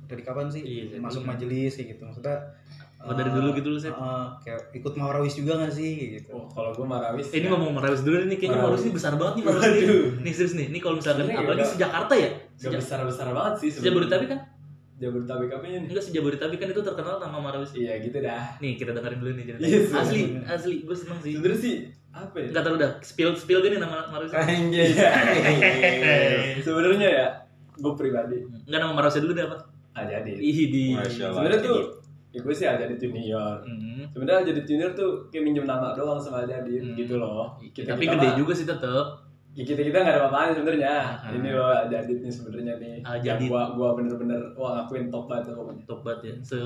dari 0.07 0.23
kapan 0.23 0.47
sih 0.47 0.63
Iya, 0.63 1.01
masuk 1.01 1.25
dulu. 1.25 1.33
majelis 1.35 1.75
kayak 1.75 1.97
gitu 1.97 2.03
maksudnya 2.05 2.37
Oh, 3.03 3.13
dari 3.13 3.29
dulu 3.29 3.51
gitu 3.53 3.69
lu, 3.69 3.77
Sep? 3.77 3.91
eh, 3.91 4.27
kayak 4.41 4.71
ikut 4.73 4.95
marawis 4.95 5.35
juga 5.35 5.59
gak 5.59 5.71
sih 5.71 5.91
gitu 6.15 6.31
oh 6.33 6.47
kalau 6.47 6.71
gue 6.71 6.83
marawis 6.85 7.27
Eh, 7.29 7.39
ini 7.39 7.47
ya, 7.47 7.51
ngomong 7.51 7.75
Marawis 7.75 8.01
dulu 8.01 8.15
nih, 8.21 8.37
kayaknya 8.37 8.57
Marawis. 8.57 8.63
Marawis 8.63 8.85
ini 8.85 8.93
besar 8.93 9.13
banget 9.15 9.35
nih 9.35 9.45
Marawis 9.45 9.75
ini. 9.75 9.87
Nih 10.19 10.33
serius 10.33 10.55
nih, 10.55 10.67
ini 10.67 10.79
kalau 10.79 10.97
misalkan 10.97 11.19
Sebenarnya 11.21 11.43
apalagi 11.43 11.59
nggak- 11.59 11.73
sejakarta 11.75 12.15
ya? 12.15 12.29
Sejak, 12.55 12.79
besar 12.79 12.99
besar 13.03 13.27
banget 13.29 13.55
sih 13.59 13.69
Jabodetabek 13.77 14.29
kan? 14.29 14.41
Jabodetabek 14.95 15.49
apa 15.51 15.65
ini 15.67 15.77
Enggak 15.85 16.05
sejabodetabek 16.05 16.57
kan 16.57 16.69
itu 16.69 16.81
terkenal 16.81 17.17
nama 17.19 17.39
Marawis. 17.41 17.71
iya 17.75 17.99
gitu 17.99 18.17
dah 18.17 18.55
Nih 18.57 18.73
kita 18.77 18.91
dengerin 18.93 19.19
dulu 19.19 19.31
nih 19.33 19.45
ceritanya. 19.49 19.67
Yes. 19.69 19.91
Asli, 19.93 20.21
asli, 20.45 20.75
gue 20.81 20.95
seneng 20.95 21.19
sih. 21.19 21.33
sebenernya 21.35 21.59
sih 21.61 21.75
apa 22.09 22.37
ya 22.37 22.47
Enggak 22.49 22.63
tahu 22.63 22.77
dah, 22.77 22.91
spill 23.01 23.31
spill 23.35 23.61
gini 23.61 23.77
nama 23.77 24.07
Marawis. 24.07 24.31
Anjay. 24.31 24.95
sebenarnya 26.63 27.09
ya 27.11 27.27
gue 27.75 27.93
pribadi 27.93 28.37
Enggak 28.63 28.81
nama 28.81 28.93
Marawis 28.93 29.19
dulu 29.19 29.33
deh 29.33 29.43
apa? 29.43 29.59
aja 29.93 30.09
jadi 30.21 30.33
Ih 30.35 30.59
di. 30.67 30.85
Sebenarnya 30.97 31.61
tuh 31.61 32.01
ya 32.33 32.41
gue 32.41 32.51
sih 32.51 32.65
aja 32.65 32.85
di 32.85 32.97
junior 32.97 33.61
Hmm. 33.61 34.09
sebenarnya 34.09 34.49
jadi 34.49 34.61
junior 34.63 34.91
tuh 34.93 35.29
kayak 35.29 35.45
minjem 35.45 35.63
nama 35.63 35.93
doang 35.93 36.17
sama 36.17 36.43
aja 36.43 36.59
Hmm. 36.59 36.93
gitu 36.93 37.15
loh 37.15 37.53
kita 37.67 37.93
Tapi 37.93 38.03
kita 38.03 38.17
gede 38.17 38.27
mah- 38.27 38.39
juga 38.39 38.53
sih 38.53 38.65
tetep. 38.65 39.07
ya 39.53 39.63
kita 39.63 39.81
kita 39.83 39.97
nggak 39.99 40.11
ada 40.11 40.21
apa-apaan 40.23 40.49
sebenarnya 40.55 40.93
Ah. 41.15 41.29
ini 41.31 41.49
loh 41.51 41.69
Jadid 41.87 42.19
nih 42.19 42.33
sebenarnya 42.33 42.75
nih 42.75 42.97
Ah, 43.03 43.15
yang 43.15 43.37
Jadid. 43.37 43.49
gua 43.49 43.69
gua 43.71 43.89
bener-bener 43.93 44.41
wah 44.55 44.73
ngakuin 44.75 45.07
top 45.07 45.29
banget 45.29 45.45
tuh 45.47 45.55
pokoknya 45.55 45.85
Top 45.85 46.01
banget 46.01 46.21
ya. 46.23 46.35
Se 46.43 46.59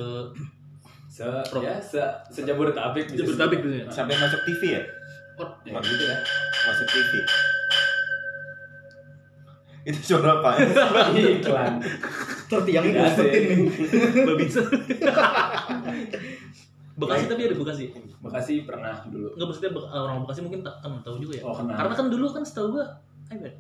Se 1.09 1.26
ya 1.59 1.74
se 1.76 1.98
sejabodetabek 2.31 3.09
bisa 3.09 3.18
Jabodetabek 3.20 3.59
gitu 3.61 3.74
ya. 3.76 3.87
Sampai 3.88 4.14
masuk 4.16 4.38
TV 4.44 4.62
ya? 4.70 4.83
Oh, 5.35 5.48
Ya, 5.64 5.81
gitu 5.81 6.05
ya. 6.05 6.16
Masuk 6.62 6.87
TV. 6.87 7.12
Itu 9.87 9.98
suara 10.05 10.31
apa? 10.37 10.50
Iklan. 11.14 11.72
Tertiang 12.47 12.85
Tidak 12.85 12.97
gue 12.97 13.11
sebutin 13.13 13.43
nih 13.51 13.69
Babinsa. 14.23 14.61
Bekasi 16.97 17.25
tapi 17.29 17.41
ada 17.45 17.55
Bekasi. 17.55 17.85
Bekasi 18.19 18.55
pernah 18.65 19.05
dulu. 19.05 19.29
Enggak 19.37 19.47
maksudnya 19.53 19.71
Bek- 19.71 19.91
orang 19.91 20.19
Bekasi 20.25 20.41
mungkin 20.41 20.61
tak 20.63 20.75
kan 20.81 20.93
tahu 21.01 21.17
juga 21.19 21.35
ya. 21.37 21.43
Oh, 21.45 21.53
kenal. 21.53 21.77
Karena 21.77 21.95
kan 21.95 22.07
dulu 22.09 22.27
kan 22.31 22.43
setahu 22.43 22.67
gua 22.73 22.87
ya, 23.29 23.51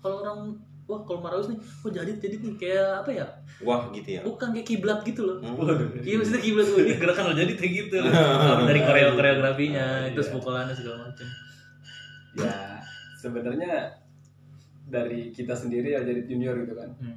kalau 0.00 0.16
orang 0.24 0.38
wah 0.86 1.00
kalau 1.04 1.20
Marawis 1.20 1.46
nih, 1.46 1.58
oh 1.60 1.90
jadi 1.92 2.12
jadi 2.16 2.40
nih 2.40 2.54
kayak 2.56 3.04
apa 3.04 3.10
ya? 3.12 3.26
Wah 3.60 3.92
gitu 3.92 4.08
ya. 4.08 4.20
Bukan 4.24 4.48
kayak 4.50 4.66
kiblat 4.66 5.00
gitu 5.04 5.22
loh. 5.22 5.36
Hmm. 5.38 6.00
Iya 6.00 6.16
maksudnya 6.18 6.40
kiblat 6.40 6.66
oh, 6.66 6.80
ini 6.80 6.94
gerakan 6.96 7.24
lo 7.28 7.34
jadi 7.36 7.52
kayak 7.52 7.72
gitu. 7.76 7.96
Dari 8.64 8.80
koreo 8.80 9.10
koreografinya, 9.12 9.86
Iya. 10.08 10.14
terus 10.16 10.32
pukulannya 10.32 10.72
segala 10.72 11.04
macam. 11.04 11.26
Ya, 12.32 12.80
sebenarnya 13.14 13.72
dari 14.86 15.30
kita 15.30 15.52
sendiri 15.52 15.92
ya 15.92 16.00
jadi 16.00 16.24
junior 16.24 16.56
gitu 16.58 16.72
kan. 16.72 16.90
Hmm. 16.96 17.14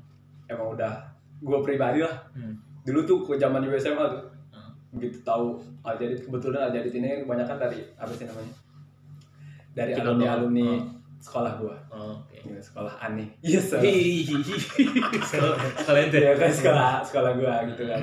Emang 0.53 0.69
udah 0.73 0.93
gue 1.41 1.57
pribadi 1.65 1.99
lah. 2.05 2.15
Hmm. 2.31 2.53
Dulu 2.85 2.99
tuh 3.03 3.17
ke 3.25 3.41
zaman 3.41 3.65
di 3.65 3.73
SMA 3.75 4.05
tuh. 4.07 4.23
Hmm. 4.53 4.71
Begitu 4.93 5.19
tahu 5.25 5.57
Aljadid 5.81 6.23
kebetulan 6.23 6.69
Aljadid 6.69 6.93
ini 6.93 7.25
kebanyakan 7.25 7.57
dari 7.57 7.79
apa 7.97 8.11
sih 8.13 8.25
namanya? 8.29 8.53
Dari 9.73 9.91
Kita 9.97 10.05
alumni 10.05 10.25
doang. 10.25 10.35
alumni 10.37 10.67
Oh. 10.69 10.81
sekolah 11.23 11.51
gua. 11.57 11.75
Oh, 11.89 12.13
Oke. 12.19 12.35
Gitu, 12.35 12.59
sekolah 12.61 12.93
aneh. 12.99 13.27
Iya. 13.41 13.59
Hihihi. 13.63 14.35
Kalau 15.23 15.55
kalian 15.87 16.07
tuh 16.11 16.19
ya 16.19 16.31
kan 16.35 16.51
sekolah 16.51 16.89
sekolah 17.01 17.31
gua 17.39 17.53
gitu 17.67 17.83
kan. 17.87 18.01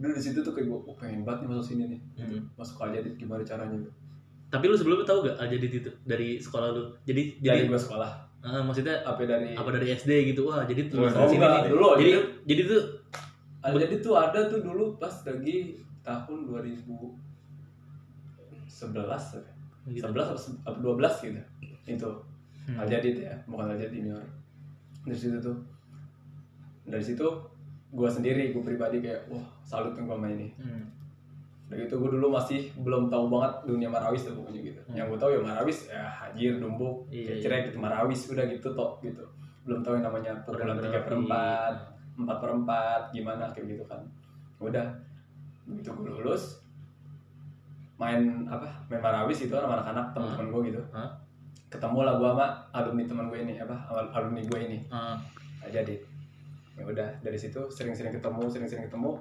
Dulu 0.00 0.12
di 0.16 0.22
situ 0.24 0.38
tuh 0.42 0.50
kayak 0.50 0.66
gua, 0.66 0.80
oh 0.82 0.96
pengen 0.96 1.22
banget 1.22 1.46
nih 1.46 1.48
masuk 1.52 1.64
sini 1.68 1.84
nih. 1.92 2.00
Hmm. 2.18 2.40
Masuk 2.56 2.80
Aljadid 2.80 3.14
gimana 3.14 3.44
caranya? 3.44 3.76
Tapi 4.48 4.64
lu 4.68 4.76
sebelumnya 4.76 5.06
tahu 5.06 5.24
gak 5.24 5.36
Aljadid 5.40 5.72
itu 5.78 5.90
dari 6.04 6.40
sekolah 6.40 6.68
lu? 6.72 6.84
Jadi 7.04 7.38
Dari 7.38 7.64
jadi 7.64 7.70
gua 7.70 7.78
sekolah. 7.78 8.12
Ah, 8.42 8.60
maksudnya 8.60 8.98
Apa 9.00 9.22
dari 9.22 9.52
apa 9.52 9.70
dari 9.70 9.86
SD 9.90 10.10
gitu? 10.28 10.44
Wah, 10.44 10.62
jadi 10.62 10.86
tuh 10.86 10.98
Oh, 11.00 11.10
sini 11.24 11.38
enggak, 11.38 11.50
nih. 11.60 11.70
dulu 11.70 11.86
jadi 11.94 12.12
Aljadid. 12.12 12.26
jadi 12.44 12.62
tuh 12.66 12.82
Aljadid 13.62 14.00
tuh 14.00 14.14
ada 14.16 14.40
tuh 14.44 14.60
dulu 14.60 14.84
pas 14.96 15.14
lagi 15.22 15.56
tahun 16.00 16.38
2011 16.44 17.14
gitu. 19.88 20.02
11 20.02 20.26
atau 20.26 20.36
se- 20.36 20.58
apa 20.60 20.76
12 20.76 21.14
gitu 21.22 21.40
itu 21.88 22.10
Hmm. 22.62 22.78
Aljadid 22.78 23.18
ya 23.20 23.34
bukan 23.44 23.66
Aljadid 23.68 23.90
junior 24.00 24.22
dari 25.02 25.14
situ 25.16 25.34
tuh 25.36 25.58
dari 26.84 27.02
situ 27.02 27.26
gue 27.90 28.08
sendiri 28.08 28.50
gue 28.50 28.62
pribadi 28.64 28.98
kayak 28.98 29.26
wah 29.26 29.42
salut 29.60 29.92
nih 29.92 30.04
gue 30.04 30.14
main 30.16 30.36
ini 30.36 30.48
Hmm. 30.56 30.86
Dari 31.72 31.82
itu 31.82 31.94
gue 31.96 32.10
dulu 32.12 32.28
masih 32.28 32.68
belum 32.76 33.08
tahu 33.08 33.24
banget 33.26 33.52
dunia 33.64 33.88
Marawis 33.88 34.22
tuh 34.22 34.36
pokoknya 34.36 34.60
gitu. 34.62 34.80
Yang 34.92 35.06
gue 35.08 35.18
tahu 35.18 35.30
ya 35.30 35.40
Marawis 35.40 35.78
ya 35.88 36.04
Hajir 36.04 36.60
Dumbuk 36.60 37.08
Iya, 37.08 37.40
kira 37.40 37.64
gitu 37.64 37.80
Marawis 37.80 38.28
udah 38.28 38.44
gitu 38.44 38.68
toh 38.70 39.00
gitu. 39.00 39.24
Belum 39.64 39.80
tahu 39.80 39.96
yang 39.96 40.04
namanya 40.04 40.32
pukulan 40.42 40.76
tiga 40.76 41.00
per 41.00 41.16
empat 41.16 41.74
empat 42.12 42.36
per 42.38 42.50
empat 42.52 43.02
gimana 43.10 43.48
kayak 43.50 43.72
gitu 43.72 43.84
kan. 43.86 44.04
Udah 44.58 44.84
begitu 45.64 45.88
gue 45.90 46.12
lulus 46.12 46.60
main 47.96 48.20
apa 48.44 48.66
main 48.86 49.00
Marawis 49.00 49.40
itu 49.40 49.50
sama 49.50 49.78
anak-anak 49.78 50.12
teman-teman 50.12 50.46
gue 50.50 50.62
gitu. 50.68 50.82
Hah? 50.92 51.08
ketemu 51.66 52.04
lah 52.04 52.14
gue 52.14 52.28
sama 52.28 52.46
alumni 52.70 53.00
teman 53.02 53.26
gue 53.26 53.40
ini 53.40 53.56
apa 53.56 53.72
al- 53.88 54.12
alumni 54.12 54.44
gue 54.44 54.58
ini. 54.60 54.78
Ah, 54.86 55.16
Nah, 55.56 55.70
jadi 55.70 55.94
ya 56.74 56.82
udah 56.82 57.08
dari 57.22 57.38
situ 57.38 57.64
sering-sering 57.70 58.10
ketemu 58.10 58.44
sering-sering 58.44 58.84
ketemu 58.84 59.14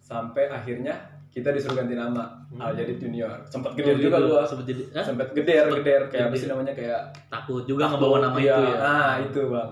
sampai 0.00 0.48
akhirnya 0.48 0.96
kita 1.28 1.52
disuruh 1.52 1.76
ganti 1.78 1.94
nama 1.94 2.24
Al 2.56 2.72
Jadid 2.74 2.98
Junior 2.98 3.30
sempat 3.46 3.76
gede 3.76 3.94
oh, 3.94 4.00
juga 4.00 4.18
gua 4.24 4.40
Sempet 4.48 4.66
jadi 4.72 4.82
Hah? 4.96 5.04
sempat 5.04 5.28
geder 5.36 5.64
Sempet 5.68 5.78
geder 5.84 6.02
kayak 6.08 6.24
apa 6.24 6.32
gede. 6.32 6.40
sih 6.40 6.48
namanya 6.48 6.72
kayak 6.74 7.00
takut 7.28 7.62
juga 7.68 7.80
takut, 7.86 7.94
ngebawa 8.00 8.16
nama 8.24 8.38
iya. 8.40 8.56
itu 8.56 8.64
ya. 8.64 8.76
nah 8.80 9.12
itu 9.20 9.40
bang 9.52 9.70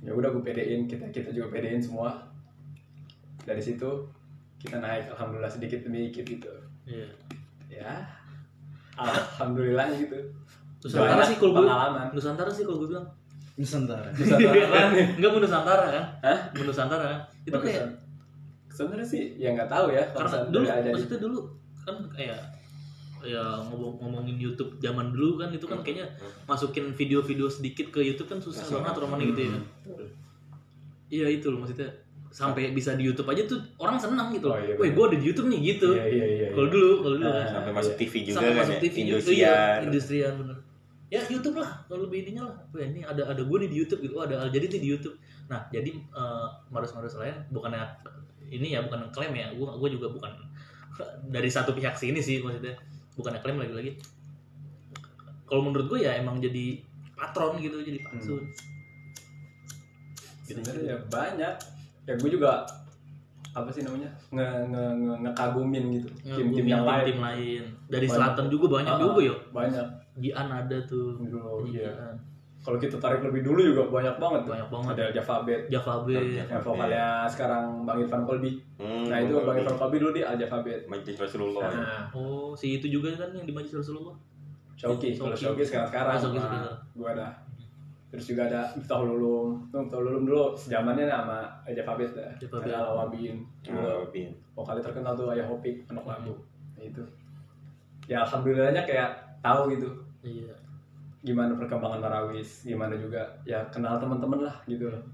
ya 0.00 0.12
udah 0.16 0.28
gue 0.32 0.42
pedein 0.44 0.80
kita 0.88 1.04
kita 1.12 1.28
juga 1.32 1.46
pedein 1.52 1.80
semua 1.80 2.08
dari 3.44 3.60
situ 3.60 3.90
kita 4.60 4.80
naik 4.80 5.12
alhamdulillah 5.12 5.50
sedikit 5.50 5.80
demi 5.84 6.08
sedikit 6.08 6.24
gitu 6.38 6.52
Iya. 6.88 7.08
ya 7.68 7.92
alhamdulillah 8.96 9.92
gitu 9.96 10.18
Nusantara 10.80 11.20
Banyak 11.20 11.26
sih 11.28 11.36
kalau 11.36 11.52
gue 11.52 11.62
pengalaman 11.68 12.06
Nusantara 12.16 12.50
sih 12.50 12.64
kalau 12.64 12.78
gue 12.80 12.88
bilang. 12.88 13.06
Nusantara 13.60 14.08
Nusantara 14.16 14.80
nih 14.96 15.06
Enggak 15.20 15.30
mau 15.36 15.40
Nusantara 15.44 15.84
kan? 15.92 16.04
Hah? 16.24 16.38
Mau 16.56 16.64
Nusantara 16.64 17.04
kan? 17.04 17.20
Itu 17.44 17.58
kayak 17.60 17.84
sebenarnya 18.70 19.06
sih 19.06 19.22
ya 19.36 19.52
nggak 19.52 19.68
tahu 19.68 19.90
ya 19.92 20.02
kalau 20.14 20.30
karena 20.30 20.48
dulu 20.48 20.64
Jadid. 20.66 20.92
maksudnya 20.94 21.18
dulu 21.20 21.38
kan 21.82 21.96
kayak 22.14 22.40
ya 23.20 23.44
ngomong 23.68 24.00
ngomongin 24.00 24.36
YouTube 24.40 24.80
zaman 24.80 25.12
dulu 25.12 25.36
kan 25.36 25.52
itu 25.52 25.66
kan 25.68 25.84
kayaknya 25.84 26.08
masukin 26.48 26.88
video-video 26.96 27.52
sedikit 27.52 27.92
ke 27.92 28.00
YouTube 28.00 28.32
kan 28.32 28.40
susah 28.40 28.64
banget 28.80 28.96
romannya 28.96 29.26
gitu 29.36 29.42
ya. 29.44 29.58
Iya 31.10 31.26
itu 31.36 31.50
loh 31.50 31.60
maksudnya 31.66 31.90
sampai 32.30 32.70
bisa 32.70 32.94
di 32.94 33.04
YouTube 33.10 33.26
aja 33.26 33.42
tuh 33.44 33.58
orang 33.82 33.98
senang 33.98 34.30
gitu. 34.30 34.54
Oh, 34.54 34.56
iya, 34.56 34.78
Wih, 34.78 34.94
bener. 34.94 34.94
gue 34.94 35.04
ada 35.10 35.16
di 35.18 35.26
YouTube 35.26 35.48
nih 35.50 35.60
gitu. 35.74 35.88
Iya 35.98 36.06
iya 36.06 36.26
iya. 36.30 36.48
Kalau 36.54 36.66
iya. 36.70 36.74
dulu, 36.78 36.90
kalau 37.02 37.16
dulu 37.18 37.26
Nah, 37.26 37.34
kan. 37.34 37.46
Sampai 37.50 37.72
masuk. 37.74 37.92
TV 37.98 38.14
juga 38.22 38.36
Sampai 38.38 38.50
kan 38.54 38.58
masuk 38.62 38.76
ya. 38.76 38.80
TV 38.80 38.94
juga. 38.94 39.02
Indosiar. 39.10 39.34
Iya, 39.34 39.84
industrian 39.90 40.32
bener. 40.38 40.56
Ya 41.10 41.20
YouTube 41.26 41.56
lah, 41.58 41.70
kalau 41.90 42.06
lebih 42.06 42.18
ininya 42.22 42.42
lah. 42.46 42.56
Wah 42.70 42.86
ini 42.86 43.02
ada 43.02 43.22
ada 43.26 43.42
gue 43.42 43.56
nih 43.66 43.68
di 43.74 43.76
YouTube 43.82 44.00
gitu. 44.06 44.14
Oh 44.14 44.22
ada 44.22 44.46
Al 44.46 44.48
Jadid 44.54 44.70
nih 44.78 44.82
di 44.86 44.88
YouTube. 44.94 45.16
Nah 45.50 45.60
jadi 45.74 45.90
eh, 45.90 46.46
marus-marus 46.70 47.18
lain 47.18 47.34
bukannya 47.50 47.82
ini 48.50 48.74
ya 48.74 48.82
bukan 48.82 49.08
klaim 49.10 49.32
ya. 49.32 49.48
Gue 49.50 49.66
gue 49.70 49.88
juga 49.92 50.06
bukan 50.08 50.32
dari 51.34 51.46
satu 51.46 51.70
pihak 51.70 51.94
sini 51.94 52.18
sih 52.18 52.38
maksudnya. 52.38 52.74
Bukan 53.14 53.38
klaim 53.38 53.56
lagi-lagi. 53.56 53.94
Kalau 55.44 55.62
menurut 55.62 55.86
gue 55.88 56.00
ya 56.00 56.14
emang 56.14 56.38
jadi 56.38 56.78
patron 57.12 57.58
gitu, 57.58 57.78
jadi 57.80 57.98
patron. 58.00 58.42
sebenarnya 60.42 60.82
ya 60.84 60.98
banyak 61.06 61.54
ya 62.02 62.14
gue 62.16 62.26
juga 62.28 62.66
apa 63.50 63.70
sih 63.70 63.82
namanya 63.82 64.10
nge 64.30 64.46
nge 64.66 64.82
nge 64.96 65.14
ngekagumin 65.20 65.84
gitu 65.92 66.08
tim-tim 66.24 66.66
yang 66.66 66.82
lain 66.82 67.04
tim 67.04 67.18
lain. 67.18 67.62
Dari 67.86 68.06
Banyak. 68.06 68.14
selatan 68.14 68.46
juga 68.46 68.66
banyak 68.78 68.90
Ah, 68.90 69.00
juga 69.00 69.20
ya. 69.20 69.36
banyak 69.50 69.86
Gian 70.18 70.48
ada 70.48 70.78
tuh. 70.84 71.18
dulu 71.18 71.66
Iya. 71.66 71.90
Kalau 72.60 72.76
kita 72.76 72.96
tarik 72.96 73.20
lebih 73.22 73.40
dulu 73.42 73.60
juga 73.62 73.82
banyak 73.90 74.16
banget 74.16 74.40
tuh. 74.42 74.52
Banyak 74.52 74.68
banget. 74.68 74.92
ada 74.92 75.04
Java 75.12 75.36
Bet 75.42 75.60
Java 75.66 75.94
B. 76.00 76.08
yang 76.36 76.60
vokalnya 76.60 77.06
sekarang 77.24 77.64
Bang 77.82 77.98
Irfan 77.98 78.22
Kolbi 78.22 78.52
Hmm, 78.76 79.04
nah 79.04 79.16
itu 79.16 79.32
Bang 79.38 79.56
Irfan 79.56 79.76
Kolbi 79.76 79.96
dulu 79.96 80.12
di 80.12 80.20
Al 80.20 80.36
Java 80.36 80.60
Bet 80.60 80.84
Majlis 80.84 81.16
Rasulullah. 81.16 81.64
ya. 81.64 81.72
nah 81.74 82.02
Oh, 82.12 82.52
si 82.52 82.76
itu 82.76 82.86
juga 82.86 83.08
kan 83.14 83.32
yang 83.32 83.42
di 83.42 83.52
Majlis 83.52 83.76
Rasulullah. 83.76 84.12
Shauki 84.74 85.12
kalau 85.12 85.32
Shauki. 85.32 85.60
Shauki 85.60 85.64
sekarang 85.66 85.88
sekarang 85.88 86.10
Ah, 86.10 86.16
nah, 86.16 86.20
sekarang. 86.22 86.76
gue 86.94 87.08
ada 87.10 87.28
terus 88.10 88.24
juga 88.26 88.42
ada 88.44 88.60
Miftahul 88.74 89.08
Ulum 89.14 89.48
tuh 89.68 89.78
Miftahul 89.78 90.06
Ulum 90.08 90.24
dulu 90.24 90.44
sejamannya 90.52 91.06
sama 91.06 91.38
Java 91.64 91.92
dah 91.94 92.32
Java 92.36 92.56
Bet. 92.58 92.66
ada 92.66 92.76
Alawabin 92.82 93.36
Oh, 93.68 94.02
Bin. 94.06 94.28
vokalnya 94.50 94.82
terkenal 94.82 95.14
tuh 95.14 95.30
Ayah 95.30 95.46
Hopik 95.46 95.80
anak 95.86 96.04
lagu 96.04 96.34
Nah, 96.74 96.82
itu 96.82 97.00
ya 98.04 98.20
alhamdulillahnya 98.20 98.82
kayak 98.82 99.08
tahu 99.38 99.70
gitu 99.70 99.88
Iya. 100.20 100.52
Gimana 101.20 101.52
perkembangan 101.52 102.00
Marawis 102.00 102.64
gimana 102.64 102.96
juga 102.96 103.20
ya 103.44 103.60
kenal 103.68 104.00
teman-teman 104.00 104.48
lah 104.48 104.56
gitu 104.64 104.88
loh 104.88 105.04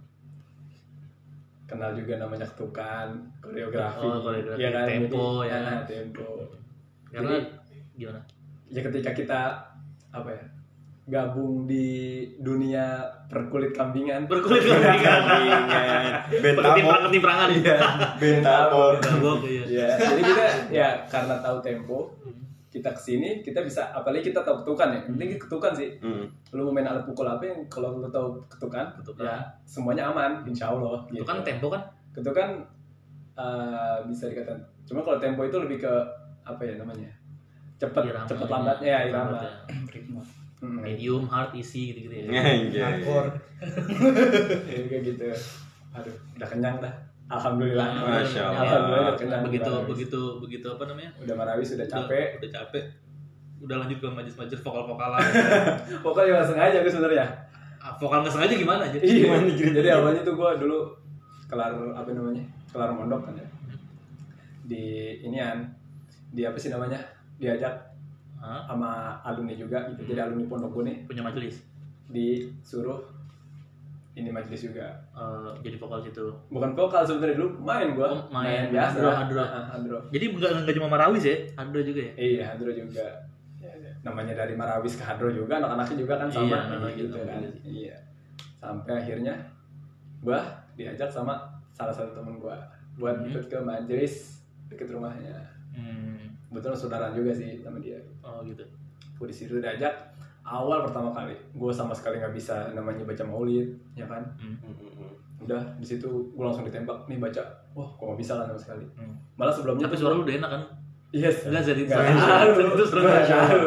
kenal 1.66 1.90
juga 1.98 2.22
namanya 2.22 2.46
ketukan 2.46 3.10
koreografi 3.42 4.06
Oh, 4.06 4.22
koreografi, 4.22 4.62
ya 4.62 4.70
kan 4.70 4.86
tempo, 4.86 5.42
Jadi, 5.42 5.50
ya. 5.50 5.58
nah, 5.58 5.82
tempo 5.82 6.28
Karena 7.10 7.34
Jadi, 7.34 7.38
gimana? 7.98 8.20
ya 8.70 8.80
ketika 8.82 9.10
kita 9.14 9.40
apa 10.14 10.30
ya 10.30 10.44
gabung 11.06 11.70
di 11.70 11.86
dunia 12.42 13.02
perkulit 13.30 13.70
kambingan 13.74 14.26
Berkulit 14.26 14.62
kambingan. 14.66 15.22
Ketimprangan 16.42 17.02
ketimprangan. 17.06 17.48
Iya. 17.54 17.78
Bentamo. 18.18 18.98
Gabok 18.98 19.38
iya. 19.46 19.62
ya 19.70 19.88
jadi 20.02 20.22
kita 20.22 20.44
ya 20.70 20.88
karena 21.06 21.34
tahu 21.38 21.58
tempo 21.62 22.10
kita 22.76 22.92
ke 22.92 23.00
sini 23.00 23.40
kita 23.40 23.64
bisa 23.64 23.88
apalagi 23.88 24.28
kita 24.28 24.44
tahu 24.44 24.60
ketukan 24.60 24.92
ya 24.92 25.00
penting 25.02 25.28
ketukan 25.34 25.72
sih 25.72 25.88
Hmm. 25.96 26.28
lu 26.52 26.68
mau 26.68 26.76
main 26.76 26.84
alat 26.84 27.00
pukul 27.02 27.24
apa 27.24 27.40
yang 27.42 27.56
kalau 27.66 27.96
lu 27.96 28.04
tahu 28.06 28.36
ketukan, 28.46 28.84
Ketukan. 29.00 29.24
ya 29.24 29.36
semuanya 29.64 30.12
aman 30.12 30.44
insya 30.44 30.68
Allah 30.68 31.00
Itu 31.08 31.16
gitu. 31.16 31.24
kan 31.24 31.40
tempo 31.40 31.66
kan? 31.68 31.80
ketukan 32.12 32.48
eh, 33.34 33.96
bisa 34.04 34.28
dikatakan 34.28 34.60
cuma 34.84 35.00
kalau 35.00 35.16
tempo 35.16 35.40
itu 35.42 35.56
lebih 35.56 35.80
ke 35.80 35.92
apa 36.42 36.62
ya 36.62 36.76
namanya 36.76 37.08
cepet 37.76 38.08
Irama, 38.08 38.24
cepet 38.24 38.46
iya. 38.46 38.54
lambatnya 38.54 38.88
ya 38.88 39.00
irama 39.04 39.28
Lambat 39.30 39.42
ya. 39.42 39.52
ritme 39.94 40.20
Hmm, 40.56 40.80
Medium, 40.80 41.28
hard, 41.28 41.52
easy 41.52 41.92
gitu-gitu 41.92 42.32
ya. 42.32 42.40
Anjay. 42.40 42.80
hardcore 43.04 43.28
ya, 44.64 44.80
kayak 44.88 45.02
gitu 45.04 45.24
aduh 45.92 46.16
udah 46.32 46.48
kenyang 46.48 46.76
dah 46.80 46.94
alhamdulillah 47.26 47.88
Masya 47.98 48.40
Allah. 48.44 48.60
alhamdulillah 48.60 49.14
kenyang 49.14 49.42
begitu 49.42 49.66
Marawis. 49.68 49.88
begitu 49.90 50.20
begitu 50.38 50.66
apa 50.68 50.84
namanya? 50.86 51.10
udah 51.18 51.34
marawis 51.34 51.68
udah 51.72 51.86
capek 51.86 52.26
Udah, 52.28 52.38
udah 52.38 52.50
capek. 52.52 52.84
Udah 53.56 53.76
lanjut 53.80 53.98
ke 53.98 54.06
majelis-majelis 54.06 54.60
vokal-vokalan. 54.60 55.20
pokoknya 56.04 56.30
nggak 56.34 56.48
sengaja 56.48 56.76
gue 56.78 56.92
sebenarnya 56.92 57.26
Ah, 57.78 57.94
Vokal 57.94 58.18
nggak 58.20 58.34
sengaja 58.34 58.54
gimana 58.56 58.82
aja? 58.82 58.98
Iya, 58.98 59.30
jadi 59.78 59.88
awalnya 59.94 60.20
tuh 60.20 60.34
gue 60.34 60.50
dulu 60.58 60.90
kelar 61.46 61.70
apa 61.92 62.10
namanya 62.10 62.42
kelar 62.68 62.90
mondok 62.90 63.22
kan 63.22 63.34
ya. 63.34 63.46
di 64.62 64.84
inian 65.22 65.62
di 66.28 66.42
apa 66.42 66.58
sih 66.58 66.68
namanya 66.68 66.98
diajak 67.36 67.70
Hah? 68.36 68.66
sama 68.66 68.90
alumni 69.22 69.54
juga 69.54 69.86
gitu 69.88 70.02
jadi 70.04 70.26
alumni 70.26 70.46
pondok 70.46 70.74
gue 70.74 70.84
nih 70.84 70.96
punya 71.06 71.22
majelis 71.22 71.62
disuruh 72.06 72.98
ini 74.16 74.28
majelis 74.28 74.64
juga 74.64 74.88
Eh, 75.12 75.50
jadi 75.60 75.76
vokal 75.76 76.00
situ 76.00 76.24
bukan 76.48 76.72
vokal 76.72 77.04
sebenarnya 77.04 77.36
dulu 77.36 77.48
main 77.60 77.92
gua 77.92 78.08
Oh, 78.08 78.20
main. 78.30 78.68
biasa 78.68 78.96
Hadro, 78.96 79.10
hadro. 79.12 79.42
Ah, 79.42 79.64
hadro. 79.70 79.98
jadi 80.08 80.24
enggak 80.26 80.50
enggak 80.56 80.74
cuma 80.74 80.88
marawis 80.88 81.22
ya 81.22 81.36
ada 81.54 81.78
juga 81.78 82.00
ya 82.00 82.12
iya 82.16 82.42
hadro 82.46 82.70
juga 82.70 83.04
Ya, 83.56 83.72
ya. 83.72 83.92
namanya 84.02 84.32
dari 84.34 84.54
marawis 84.54 84.94
ke 84.94 85.02
hadro 85.02 85.28
juga 85.28 85.58
anak-anaknya 85.58 85.96
juga 85.98 86.14
kan 86.16 86.28
sama 86.28 86.42
Iya, 86.42 86.48
kayak 86.48 86.64
anak-anak 86.64 86.92
gitu 86.92 87.06
gitu. 87.06 87.18
kan 87.22 87.40
iya 87.62 87.96
sampai 88.56 88.92
akhirnya 88.96 89.34
gua 90.18 90.38
diajak 90.74 91.08
sama 91.08 91.34
salah 91.70 91.92
satu 91.92 92.12
temen 92.14 92.36
gua 92.36 92.56
buat 92.94 93.12
Hmm. 93.14 93.28
ikut 93.28 93.44
ke 93.46 93.58
majelis 93.58 94.40
deket 94.66 94.88
rumahnya 94.88 95.36
hmm. 95.70 96.48
betul 96.48 96.72
saudara 96.72 97.12
juga 97.12 97.28
sih 97.30 97.60
sama 97.60 97.76
dia 97.76 98.00
oh 98.20 98.40
gitu 98.42 98.64
gue 99.14 99.26
di 99.26 99.34
situ 99.34 99.56
diajak 99.56 99.92
awal 100.46 100.78
pertama 100.80 101.10
kali 101.10 101.34
gue 101.34 101.70
sama 101.70 101.90
sekali 101.90 102.16
nggak 102.16 102.30
bisa 102.30 102.70
namanya 102.70 103.02
baca 103.02 103.22
maulid 103.22 103.66
ya 103.92 104.06
kan? 104.06 104.22
Hmm. 104.36 104.54
udah 105.36 105.60
di 105.76 105.84
situ 105.84 106.06
gue 106.06 106.40
langsung 106.40 106.62
ditembak 106.62 107.04
nih 107.04 107.18
baca. 107.18 107.42
Wah 107.72 107.88
kok 107.90 108.04
nggak 108.04 108.18
bisa 108.18 108.32
lah 108.34 108.46
sama 108.46 108.56
sekali. 108.56 108.86
Hmm. 108.94 109.12
malah 109.34 109.50
sebelumnya 109.50 109.84
tapi 109.84 109.96
suara 109.96 110.14
lu 110.14 110.22
udah 110.22 110.36
enak 110.36 110.50
kan? 110.50 110.62
Yes. 111.10 111.36
Jadi 111.44 111.82
Nggak. 111.84 111.98
suara- 112.16 112.54
Nggak 112.86 113.24
tahu. 113.26 113.66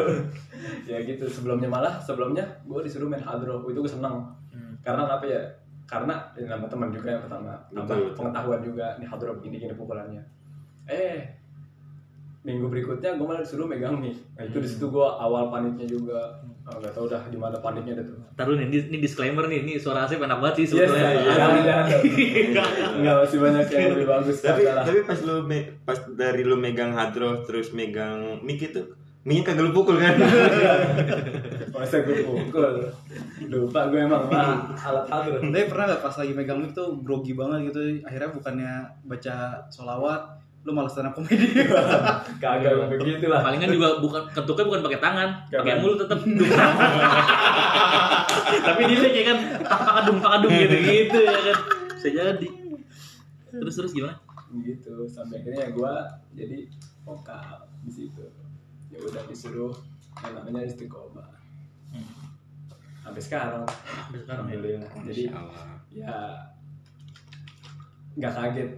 ya 0.84 0.98
gitu 1.00 1.24
sebelumnya 1.24 1.68
malah 1.68 1.94
sebelumnya 1.96 2.42
gue 2.62 2.80
disuruh 2.80 3.06
main 3.06 3.20
hadro 3.20 3.62
itu 3.64 3.78
gue 3.78 3.92
seneng. 3.92 4.16
Hmm. 4.48 4.74
karena 4.80 5.04
apa 5.06 5.24
ya? 5.24 5.40
Karena 5.84 6.14
ini 6.32 6.46
nama 6.46 6.64
teman 6.64 6.88
juga 6.88 7.10
yang 7.10 7.20
pertama. 7.20 7.52
Tambah 7.68 8.14
pengetahuan 8.14 8.60
juga. 8.60 8.86
Nih 8.96 9.04
hadro 9.04 9.34
begini 9.34 9.58
gini 9.58 9.74
pukulannya. 9.74 10.22
Eh 10.86 11.18
minggu 12.40 12.66
berikutnya 12.66 13.14
gue 13.14 13.22
malah 13.22 13.40
disuruh 13.40 13.64
megang 13.64 14.00
nih. 14.00 14.16
Nah 14.32 14.42
itu 14.42 14.56
di 14.56 14.66
situ 14.66 14.88
gue 14.88 15.04
awal 15.04 15.48
paniknya 15.48 15.84
juga. 15.86 16.40
Ah, 16.60 16.76
nggak 16.76 16.92
tahu 16.92 17.04
dah 17.06 17.20
di 17.26 17.34
mana 17.34 17.56
paniknya 17.56 17.98
tuh. 17.98 18.16
Taruh 18.32 18.54
nih, 18.54 18.66
ini, 18.66 18.78
ini 18.86 18.98
disclaimer 18.98 19.44
nih, 19.44 19.60
ini 19.60 19.72
suara 19.76 20.04
Asep 20.04 20.16
enak 20.18 20.38
banget 20.38 20.54
sih 20.60 20.64
Yes, 20.70 20.88
sebetulnya. 20.88 21.08
iya, 21.10 21.32
jangan, 21.34 21.60
jangan. 21.60 21.86
Enggak, 22.94 23.14
masih 23.20 23.38
banyak 23.38 23.64
yang 23.66 23.90
lebih 23.90 24.08
bagus 24.08 24.36
tapi 24.38 24.62
tapi 24.64 24.98
pas 25.02 25.18
lu 25.20 25.36
me- 25.42 25.68
pas 25.82 25.98
dari 26.10 26.42
lu 26.42 26.56
megang 26.56 26.92
hadro 26.92 27.42
terus 27.42 27.72
megang 27.72 28.40
mic 28.40 28.60
itu 28.62 28.88
mic 29.20 29.40
kagak 29.42 29.60
lu 29.62 29.72
pukul 29.74 29.96
kan? 29.96 30.16
Masa 31.74 31.96
gue 32.00 32.24
pukul? 32.24 32.88
Lupa 33.46 33.88
gue 33.88 34.00
emang 34.00 34.28
mah 34.28 34.64
alat 34.76 35.04
hadro 35.06 35.36
Tapi 35.40 35.64
pernah 35.66 35.84
gak 35.88 36.02
pas 36.02 36.14
lagi 36.14 36.32
megang 36.32 36.58
mic 36.58 36.72
tuh 36.72 37.00
grogi 37.00 37.32
banget 37.32 37.68
gitu? 37.68 37.80
Akhirnya 38.00 38.30
bukannya 38.30 38.72
baca 39.02 39.34
solawat 39.68 40.22
Lu 40.60 40.76
malah 40.76 40.90
stand 40.92 41.08
up 41.08 41.16
komedi. 41.16 41.40
Kagak 42.42 42.92
begitu 42.92 43.26
lah 43.32 43.40
Palingan 43.40 43.72
juga 43.72 43.96
bukan 43.96 44.28
ketuknya 44.28 44.64
bukan 44.68 44.80
pakai 44.84 45.00
tangan, 45.00 45.28
pakai 45.48 45.80
mulut 45.80 45.96
tetap. 46.04 46.20
Tapi 48.66 48.80
dia 48.92 49.08
kayak 49.08 49.26
kan 49.26 49.38
tak 49.64 49.78
pakadum 49.80 50.16
pakadum 50.20 50.50
gitu 50.52 50.76
gitu 50.84 51.18
ya 51.24 51.40
kan. 51.48 51.58
Bisa 51.96 52.08
jadi. 52.12 52.48
Terus 53.50 53.74
terus 53.76 53.92
gimana? 53.96 54.16
gitu 54.50 55.06
sampai 55.06 55.46
akhirnya 55.46 55.70
gue 55.70 55.94
jadi 56.34 56.58
vokal 57.06 57.70
di 57.86 57.90
situ. 57.94 58.26
Ya 58.90 58.98
udah 58.98 59.22
disuruh 59.30 59.74
yang 60.26 60.42
namanya 60.42 60.66
istiqomah. 60.66 61.30
Sampai 63.00 63.22
sekarang. 63.22 63.64
Sampai 63.64 64.18
sekarang 64.26 64.44
ya. 64.50 64.58
jadi 65.06 65.22
ya 65.90 66.14
nggak 68.18 68.32
kaget 68.34 68.70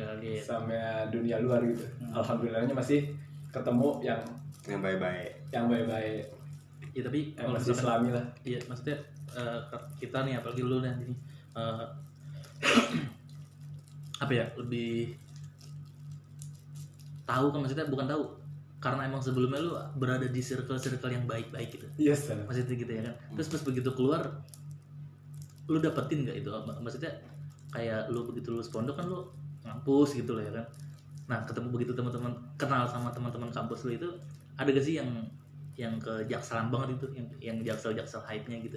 Lagi. 0.00 0.40
sama 0.40 1.04
dunia 1.12 1.36
luar 1.36 1.60
gitu. 1.68 1.84
Alhamdulillahnya 2.08 2.72
masih 2.72 3.12
ketemu 3.52 4.00
yang 4.00 4.20
yang 4.64 4.80
baik-baik. 4.80 5.30
yang 5.52 5.66
baik-baik. 5.68 6.24
Ya 6.92 7.02
tapi 7.04 7.20
yang 7.36 7.44
kalau 7.44 7.56
masih 7.60 7.72
misalkan 7.72 7.84
islami 7.84 8.08
lah. 8.16 8.24
Iya, 8.42 8.58
maksudnya 8.64 8.96
eh, 9.36 9.58
kita 10.00 10.18
nih 10.24 10.34
apalagi 10.40 10.62
lu 10.64 10.80
nih 10.80 10.92
ini 10.96 11.14
eh, 11.52 11.84
apa 14.22 14.32
ya 14.32 14.46
lebih 14.54 15.12
tahu 17.22 17.46
kan 17.50 17.58
maksudnya 17.64 17.86
bukan 17.88 18.06
tahu 18.06 18.22
karena 18.82 19.06
emang 19.06 19.22
sebelumnya 19.22 19.62
lu 19.62 19.72
berada 19.94 20.26
di 20.26 20.42
circle-circle 20.42 21.10
yang 21.10 21.24
baik-baik 21.26 21.70
gitu. 21.70 21.86
Yes 21.98 22.26
sir. 22.26 22.38
maksudnya 22.42 22.74
gitu 22.74 22.92
ya 22.92 23.02
kan. 23.06 23.14
Terus 23.38 23.48
pas 23.50 23.62
begitu 23.62 23.90
keluar 23.94 24.22
lu 25.70 25.78
dapetin 25.78 26.26
nggak 26.26 26.42
itu? 26.42 26.50
Mak- 26.50 26.82
maksudnya 26.82 27.12
kayak 27.70 28.10
lu 28.10 28.26
begitu 28.26 28.50
lulus 28.52 28.68
pondok 28.68 28.98
kan 28.98 29.06
lu 29.06 29.22
ngampus 29.62 30.18
gitu 30.18 30.34
loh 30.38 30.42
ya 30.42 30.52
kan 30.52 30.66
nah 31.30 31.38
ketemu 31.46 31.68
begitu 31.70 31.92
teman-teman 31.94 32.34
kenal 32.58 32.84
sama 32.84 33.08
teman-teman 33.14 33.48
kampus 33.54 33.86
lu 33.86 33.94
itu 33.94 34.08
ada 34.58 34.68
gak 34.68 34.84
sih 34.84 34.98
yang 34.98 35.08
yang 35.78 35.96
ke 35.96 36.12
jakselan 36.28 36.68
banget 36.68 37.00
itu 37.00 37.06
yang 37.16 37.26
yang 37.40 37.56
jaksel 37.64 37.96
jaksel 37.96 38.20
hype 38.26 38.44
nya 38.50 38.60
gitu 38.60 38.76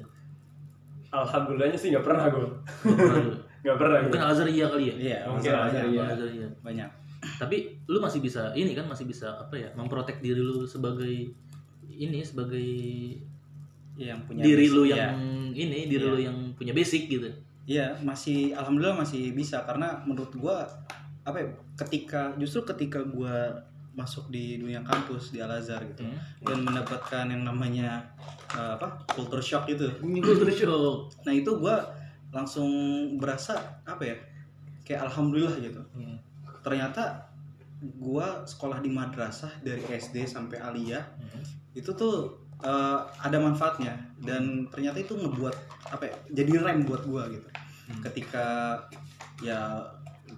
alhamdulillahnya 1.11 1.75
sih 1.75 1.91
nggak 1.91 2.05
pernah 2.05 2.25
gue 2.31 2.47
Nggak 3.65 3.81
pernah 3.81 3.97
mungkin. 3.97 4.21
Al 4.21 4.29
Azhar 4.29 4.45
iya 4.45 4.69
kali 4.69 4.93
ya 4.93 4.95
Iya 4.95 5.17
Mungkin 5.25 5.49
banyak, 5.49 5.83
iya. 5.89 6.01
Azhar 6.05 6.29
iya 6.29 6.47
banyak 6.61 6.89
tapi 7.41 7.57
lu 7.89 7.97
masih 7.97 8.21
bisa 8.21 8.53
ini 8.53 8.77
kan 8.77 8.85
masih 8.85 9.09
bisa 9.09 9.33
apa 9.33 9.57
ya 9.57 9.73
memprotek 9.73 10.21
diri 10.21 10.37
lu 10.37 10.61
sebagai 10.69 11.33
ini 11.89 12.21
sebagai 12.21 12.61
Iya, 13.95 14.11
yang 14.13 14.21
punya 14.27 14.43
diri 14.43 14.67
basic, 14.67 14.75
lu 14.77 14.83
iya. 14.85 14.95
yang 15.09 15.17
ini 15.55 15.77
diri 15.89 16.03
Iya. 16.05 16.13
lu 16.13 16.19
yang 16.21 16.37
punya 16.53 16.73
basic 16.75 17.09
gitu 17.09 17.25
Iya, 17.65 17.97
masih 17.99 18.53
alhamdulillah 18.53 18.93
masih 18.95 19.33
bisa 19.33 19.65
karena 19.65 19.97
menurut 20.05 20.29
gua 20.37 20.65
apa 21.21 21.37
ya? 21.37 21.47
Ketika 21.75 22.33
justru 22.37 22.61
ketika 22.63 23.01
gua 23.01 23.57
masuk 23.95 24.27
di 24.27 24.59
dunia 24.59 24.83
kampus 24.83 25.31
di 25.31 25.39
Al 25.39 25.49
Azhar 25.49 25.79
gitu 25.81 26.03
Hmm. 26.03 26.19
dan 26.43 26.57
mendapatkan 26.61 27.25
yang 27.25 27.41
namanya 27.41 28.05
eh, 28.53 28.71
apa? 28.77 29.01
culture 29.09 29.41
shock 29.41 29.65
gitu. 29.65 29.89
Culture 29.99 30.51
shock. 30.51 31.09
Nah, 31.25 31.33
itu 31.33 31.51
gua 31.57 31.81
langsung 32.29 32.69
berasa 33.17 33.57
apa 33.81 34.03
ya? 34.03 34.15
Kayak 34.85 35.09
alhamdulillah 35.09 35.55
gitu. 35.57 35.81
Hmm. 35.97 36.21
Ternyata 36.61 37.25
gua 37.97 38.45
sekolah 38.45 38.79
di 38.79 38.89
madrasah 38.89 39.51
dari 39.59 39.81
SD 39.81 40.23
sampai 40.25 40.61
aliyah 40.61 41.01
Hmm. 41.17 41.41
itu 41.73 41.89
tuh 41.91 42.44
eh, 42.57 42.99
ada 43.17 43.37
manfaatnya 43.37 43.93
dan 44.19 44.65
ternyata 44.67 44.97
itu 44.97 45.13
ngebuat 45.13 45.55
apa 45.89 46.03
ya 46.03 46.15
jadi 46.33 46.51
rem 46.61 46.83
buat 46.83 47.03
gua 47.03 47.27
gitu 47.27 47.47
Hmm. 47.85 48.01
ketika 48.01 48.45
ya 49.39 49.77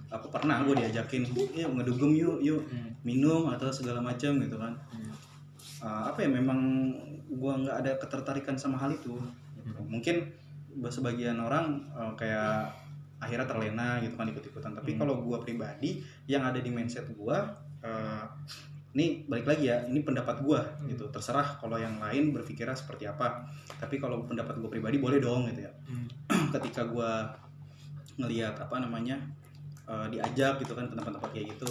apa 0.08 0.26
pernah 0.28 0.60
gue 0.62 0.76
diajakin 0.76 1.24
yuk 1.32 1.48
ngedugem 1.72 2.12
yuk 2.12 2.38
yuk 2.40 2.60
Hmm. 2.64 2.92
minum 3.00 3.48
atau 3.48 3.68
segala 3.68 4.00
macam 4.00 4.36
gitu 4.36 4.56
kan 4.56 4.76
Hmm. 4.90 5.08
Eh, 5.78 6.02
apa 6.06 6.18
ya 6.18 6.28
memang 6.28 6.60
gua 7.30 7.56
nggak 7.56 7.76
ada 7.78 7.92
ketertarikan 7.96 8.56
sama 8.56 8.76
hal 8.76 8.90
itu 8.90 9.16
gitu. 9.58 9.80
mungkin 9.84 10.28
sebagian 10.84 11.38
orang 11.38 11.80
eh, 11.90 12.12
kayak 12.16 12.68
akhirnya 13.18 13.46
terlena 13.46 13.88
gitu 13.98 14.14
kan 14.14 14.26
ikut-ikutan 14.26 14.72
tapi 14.74 14.92
Hmm. 14.92 15.00
kalau 15.00 15.14
gua 15.18 15.40
pribadi 15.40 15.98
yang 16.26 16.44
ada 16.44 16.58
di 16.58 16.68
mindset 16.68 17.08
gua 17.14 17.48
eh, 17.80 18.24
ini 18.88 19.28
balik 19.28 19.44
lagi 19.44 19.68
ya 19.68 19.84
ini 19.84 20.00
pendapat 20.00 20.40
gua 20.40 20.64
Hmm. 20.64 20.88
gitu 20.88 21.08
terserah 21.08 21.60
kalau 21.60 21.76
yang 21.76 22.00
lain 22.00 22.32
berpikirnya 22.32 22.72
seperti 22.72 23.04
apa 23.04 23.44
tapi 23.76 23.96
kalau 23.96 24.24
pendapat 24.24 24.56
gue 24.56 24.70
pribadi 24.70 24.96
boleh 24.96 25.20
dong 25.20 25.44
gitu 25.48 25.68
ya 25.68 25.72
Hmm. 25.84 26.08
ketika 26.56 26.88
gua 26.88 27.28
ngelihat 28.16 28.56
apa 28.56 28.80
namanya 28.80 29.20
eh, 29.84 30.06
diajak 30.10 30.60
gitu 30.60 30.72
kan 30.72 30.88
ke 30.88 30.94
tempat-tempat 30.96 31.30
kayak 31.32 31.56
gitu 31.56 31.68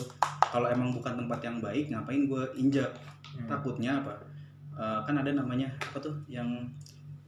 kalau 0.47 0.69
emang 0.69 0.89
bukan 0.91 1.13
tempat 1.17 1.39
yang 1.41 1.57
baik 1.59 1.89
ngapain 1.89 2.25
gue 2.25 2.43
injak 2.55 2.91
Hmm. 3.37 3.47
takutnya 3.47 4.01
apa 4.01 4.13
Eh, 4.77 4.99
kan 5.09 5.17
ada 5.17 5.33
namanya 5.33 5.73
apa 5.81 5.97
tuh 5.97 6.13
yang 6.29 6.45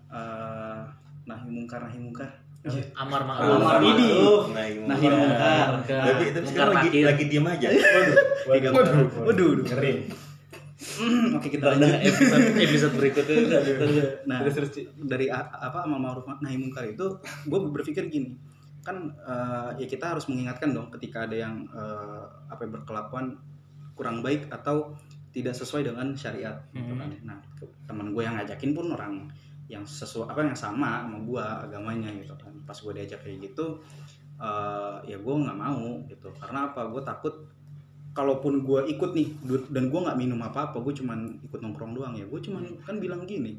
eh, 0.08 0.80
nahi 1.26 1.50
mungkar 1.50 1.82
nahi 1.82 1.98
mungkar 1.98 2.30
Amar 2.60 3.24
Amar 3.24 3.24
ma'ruf. 3.24 3.60
ma'ruf. 3.64 4.44
Naik 4.52 4.76
nahi 4.84 5.06
mungkar. 5.08 5.68
mungkar 5.80 6.02
tapi 6.04 6.24
tapi 6.36 6.46
sekarang 6.52 6.76
lagi 6.76 7.00
lagi 7.08 7.24
diem 7.32 7.48
aja. 7.48 7.68
Tiga 7.72 8.70
waduh. 8.76 8.94
waduh. 9.24 9.24
Waduh. 9.32 9.50
Ngeri. 9.64 9.94
Oke 11.40 11.48
kita 11.48 11.66
lanjut. 11.76 11.92
episode 12.04 12.46
episode 12.60 12.94
berikutnya. 13.00 13.36
Nah 14.28 14.40
dari 15.08 15.32
apa 15.32 15.78
amal 15.88 16.00
ma'ruf 16.04 16.28
nahi 16.44 16.60
mungkar 16.60 16.84
itu 16.92 17.24
gue 17.24 17.60
berpikir 17.72 18.12
gini. 18.12 18.36
Kan 18.84 19.16
eh, 19.24 19.80
ya 19.80 19.88
kita 19.88 20.16
harus 20.16 20.28
mengingatkan 20.28 20.76
dong 20.76 20.92
ketika 20.92 21.32
ada 21.32 21.36
yang 21.40 21.64
eh, 21.72 22.24
apa 22.52 22.68
berkelakuan 22.68 23.40
kurang 23.96 24.20
baik 24.20 24.52
atau 24.52 24.96
tidak 25.32 25.56
sesuai 25.56 25.88
dengan 25.88 26.12
syariat 26.18 26.60
gitu 26.76 26.92
kan. 26.98 27.10
Nah, 27.24 27.38
teman 27.86 28.12
gue 28.12 28.24
yang 28.26 28.36
ngajakin 28.36 28.72
pun 28.74 28.92
orang 28.96 29.30
yang 29.70 29.86
sesuai 29.86 30.34
apa 30.34 30.42
yang 30.44 30.58
sama 30.58 31.06
sama 31.06 31.18
gue 31.22 31.44
agamanya 31.70 32.10
gitu 32.18 32.34
kan. 32.36 32.50
Pas 32.66 32.74
gue 32.76 32.92
diajak 32.92 33.22
kayak 33.22 33.38
gitu 33.54 33.80
eh, 34.42 34.96
ya 35.06 35.18
gue 35.22 35.36
nggak 35.46 35.58
mau 35.58 36.02
gitu. 36.10 36.28
Karena 36.36 36.74
apa? 36.74 36.90
Gue 36.90 37.06
takut 37.06 37.32
kalaupun 38.18 38.66
gue 38.66 38.90
ikut 38.90 39.14
nih 39.14 39.30
dan 39.70 39.88
gue 39.94 40.00
nggak 40.02 40.18
minum 40.18 40.42
apa-apa, 40.42 40.82
gue 40.82 40.94
cuman 40.98 41.40
ikut 41.46 41.62
nongkrong 41.62 41.94
doang 41.94 42.18
ya. 42.18 42.26
Gue 42.26 42.42
cuman 42.42 42.66
kan 42.82 42.98
bilang 42.98 43.24
gini, 43.24 43.56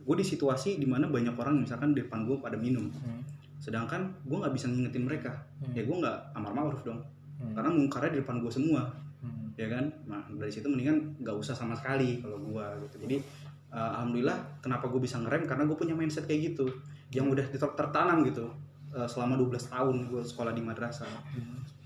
gue 0.00 0.14
di 0.16 0.24
situasi 0.24 0.80
di 0.80 0.86
mana 0.88 1.06
banyak 1.06 1.36
orang 1.36 1.60
misalkan 1.60 1.92
di 1.92 2.02
depan 2.02 2.24
gue 2.24 2.36
pada 2.40 2.56
minum, 2.56 2.88
Hmm. 2.88 3.20
sedangkan 3.60 4.10
gue 4.24 4.36
nggak 4.38 4.54
bisa 4.56 4.66
ngingetin 4.66 5.04
mereka, 5.04 5.30
Hmm. 5.60 5.74
ya 5.76 5.82
gue 5.84 5.96
nggak 5.96 6.16
amar 6.34 6.52
ma'ruf 6.54 6.82
dong. 6.82 7.00
Hmm. 7.40 7.56
karena 7.56 7.72
mungkarnya 7.72 8.10
di 8.12 8.20
depan 8.20 8.36
gue 8.44 8.52
semua 8.52 8.84
Hmm. 9.24 9.48
ya 9.56 9.64
kan 9.72 9.88
nah 10.04 10.20
dari 10.28 10.52
situ 10.52 10.68
mendingan 10.68 11.16
nggak 11.24 11.32
usah 11.40 11.56
sama 11.56 11.72
sekali 11.72 12.20
kalau 12.20 12.36
gua 12.36 12.76
gitu 12.84 13.00
jadi 13.08 13.16
eh, 13.70 13.90
alhamdulillah 13.96 14.38
kenapa 14.60 14.86
gue 14.86 14.98
bisa 14.98 15.18
ngerem 15.18 15.46
karena 15.46 15.64
gue 15.64 15.74
punya 15.74 15.94
mindset 15.94 16.26
kayak 16.26 16.54
gitu 16.54 16.66
yang 17.10 17.26
udah 17.26 17.42
ter- 17.46 17.76
tertanam 17.76 18.22
gitu 18.22 18.46
eh, 18.90 19.06
selama 19.06 19.34
12 19.36 19.50
tahun 19.66 19.96
gue 20.06 20.22
sekolah 20.22 20.50
di 20.50 20.62
madrasah 20.62 21.10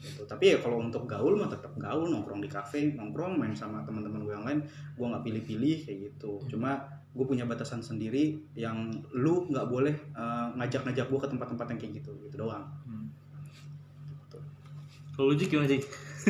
gitu. 0.04 0.22
tapi 0.24 0.52
ya 0.52 0.56
kalau 0.60 0.84
untuk 0.84 1.08
gaul 1.08 1.32
mah 1.34 1.48
tetap 1.48 1.72
gaul 1.76 2.04
nongkrong 2.06 2.44
di 2.44 2.48
kafe 2.48 2.92
nongkrong 2.92 3.40
main 3.40 3.56
sama 3.56 3.80
teman-teman 3.82 4.20
gue 4.20 4.32
yang 4.32 4.44
lain 4.44 4.60
gue 4.94 5.06
nggak 5.08 5.24
pilih-pilih 5.24 5.76
kayak 5.84 5.98
gitu 6.12 6.44
cuma 6.48 6.84
gue 7.14 7.24
punya 7.24 7.46
batasan 7.46 7.78
sendiri 7.78 8.36
yang 8.52 8.90
lu 9.16 9.48
nggak 9.48 9.64
boleh 9.64 9.94
eh, 10.12 10.46
ngajak-ngajak 10.60 11.08
gue 11.08 11.20
ke 11.20 11.28
tempat-tempat 11.30 11.66
yang 11.72 11.78
kayak 11.80 11.92
gitu 12.00 12.12
gitu 12.28 12.36
doang 12.38 12.68
Hmm. 12.84 12.93
Kalau 15.14 15.30
lu 15.30 15.34
Jik 15.38 15.48
gimana 15.54 15.70
Jik? 15.70 15.82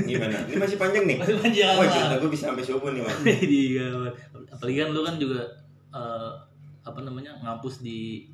Gimana? 0.04 0.36
Ini 0.50 0.58
masih 0.60 0.76
panjang 0.76 1.04
nih. 1.08 1.16
Masih 1.16 1.36
panjang 1.40 1.74
Wah, 1.80 1.86
cerita 1.88 2.14
gue 2.20 2.30
bisa 2.30 2.44
sampai 2.50 2.64
subuh 2.66 2.90
nih, 2.92 3.00
Mas. 3.00 3.16
Iya, 3.64 3.88
apalagi 4.52 4.76
kan 4.82 4.88
lu 4.92 5.00
kan 5.00 5.16
juga 5.16 5.40
eh, 5.94 6.30
apa 6.84 7.00
namanya 7.00 7.32
ngampus 7.40 7.80
di 7.80 8.28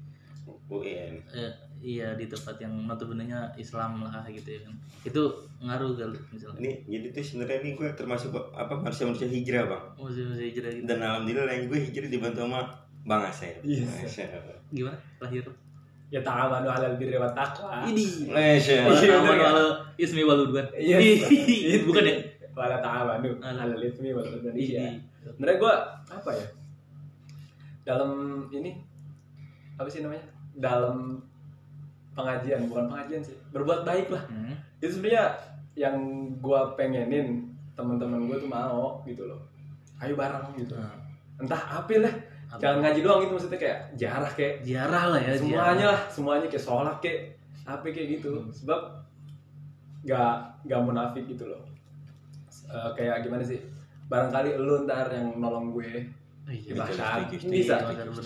UN. 0.70 1.18
eh, 1.34 1.52
iya 1.82 2.14
di 2.14 2.30
tempat 2.30 2.58
yang 2.62 2.70
notabene 2.86 3.26
Islam 3.58 4.02
lah 4.02 4.22
gitu 4.30 4.46
ya 4.46 4.60
kan. 4.66 4.74
Itu 5.06 5.22
ngaruh 5.62 5.98
gak 5.98 6.08
lu 6.10 6.18
misalnya? 6.30 6.58
Ini 6.58 6.72
jadi 6.86 7.06
tuh 7.14 7.22
sebenarnya 7.22 7.58
nih 7.66 7.72
gue 7.74 7.88
termasuk 7.94 8.30
apa 8.54 8.74
manusia 8.78 9.06
manusia 9.06 9.26
hijrah 9.26 9.66
bang. 9.66 9.84
Masih 9.98 10.24
hijrah 10.38 10.70
gitu. 10.74 10.86
Dan 10.86 10.98
alhamdulillah 11.02 11.50
yang 11.50 11.66
gue 11.66 11.78
hijrah 11.78 12.08
dibantu 12.10 12.40
sama 12.46 12.60
Bang 13.02 13.24
Asep. 13.24 13.64
Yes. 13.64 14.18
Allah. 14.20 14.58
Gimana? 14.70 14.98
Lahir. 15.18 15.44
Ya 16.10 16.20
ta'amanu 16.20 16.66
'alal 16.66 16.98
birri 16.98 17.14
wat 17.14 17.30
taqwa. 17.32 17.86
Ini. 17.86 18.26
Masya 18.34 18.82
Wala 18.82 18.90
Allah. 18.90 18.98
Iya, 18.98 19.14
ta'amanu 19.14 19.30
bener 19.30 19.38
kan? 19.38 19.52
ala 19.54 19.64
ismi 19.94 20.22
wal 20.26 20.40
udwan. 20.42 20.66
Iya. 20.74 20.96
Ih, 20.98 21.80
Bukan 21.86 22.02
ya? 22.02 22.14
Wala 22.50 22.76
ta'amanu 22.82 23.30
Ala- 23.38 23.62
'alal 23.62 23.82
itsmi 23.86 24.10
wal 24.10 24.26
'udwan. 24.26 24.54
Iya. 24.58 24.78
Iya. 24.90 24.90
Sebenarnya 25.22 25.56
gue 25.56 25.74
apa 26.10 26.30
ya? 26.34 26.46
Dalam 27.86 28.10
ini 28.50 28.70
apa 29.76 29.88
sih 29.88 30.02
namanya? 30.02 30.26
Dalam 30.58 31.22
pengajian, 32.12 32.66
bukan 32.66 32.90
pengajian 32.90 33.22
sih. 33.22 33.36
Berbuat 33.54 33.86
baik 33.86 34.10
lah. 34.10 34.26
Hmm. 34.26 34.52
Itu 34.82 34.98
sebenarnya 34.98 35.30
yang 35.78 35.96
gue 36.36 36.60
pengenin 36.74 37.48
teman-teman 37.72 38.26
gue 38.26 38.36
tuh 38.36 38.50
mau 38.50 39.00
gitu 39.06 39.24
loh. 39.24 39.40
Ayo 39.96 40.18
bareng 40.18 40.52
gitu. 40.58 40.74
Nah, 40.74 40.98
Entah 41.40 41.80
apa 41.80 41.94
lah. 41.96 42.12
Apa? 42.50 42.58
Jangan 42.58 42.78
ngaji 42.82 43.00
doang 43.06 43.18
gitu 43.22 43.32
maksudnya 43.38 43.60
kayak 43.62 43.78
jarah 43.94 44.30
kayak 44.34 44.54
Ziarah 44.66 45.04
lah 45.14 45.20
ya, 45.22 45.32
semuanya 45.38 45.86
lah, 45.94 46.00
semuanya 46.10 46.46
kayak 46.50 46.64
sholat 46.66 46.96
kayak 46.98 47.20
apa 47.62 47.86
kayak 47.94 48.08
gitu. 48.18 48.30
Hmm. 48.42 48.50
Sebab 48.50 48.80
gak 50.02 50.34
gak 50.66 50.80
munafik 50.82 51.24
gitu 51.30 51.46
loh. 51.46 51.62
Eh, 52.70 52.90
kayak 52.98 53.22
gimana 53.22 53.46
sih? 53.46 53.62
Barangkali 54.10 54.58
lu 54.58 54.82
ntar 54.86 55.06
yang 55.14 55.38
nolong 55.38 55.70
gue 55.70 56.10
Oh, 56.50 56.52
iya. 56.56 56.72
Bisa 56.74 56.82
kan? 56.82 57.22
setuju, 57.30 57.36
setuju. 57.46 57.52
Bisa. 57.54 57.74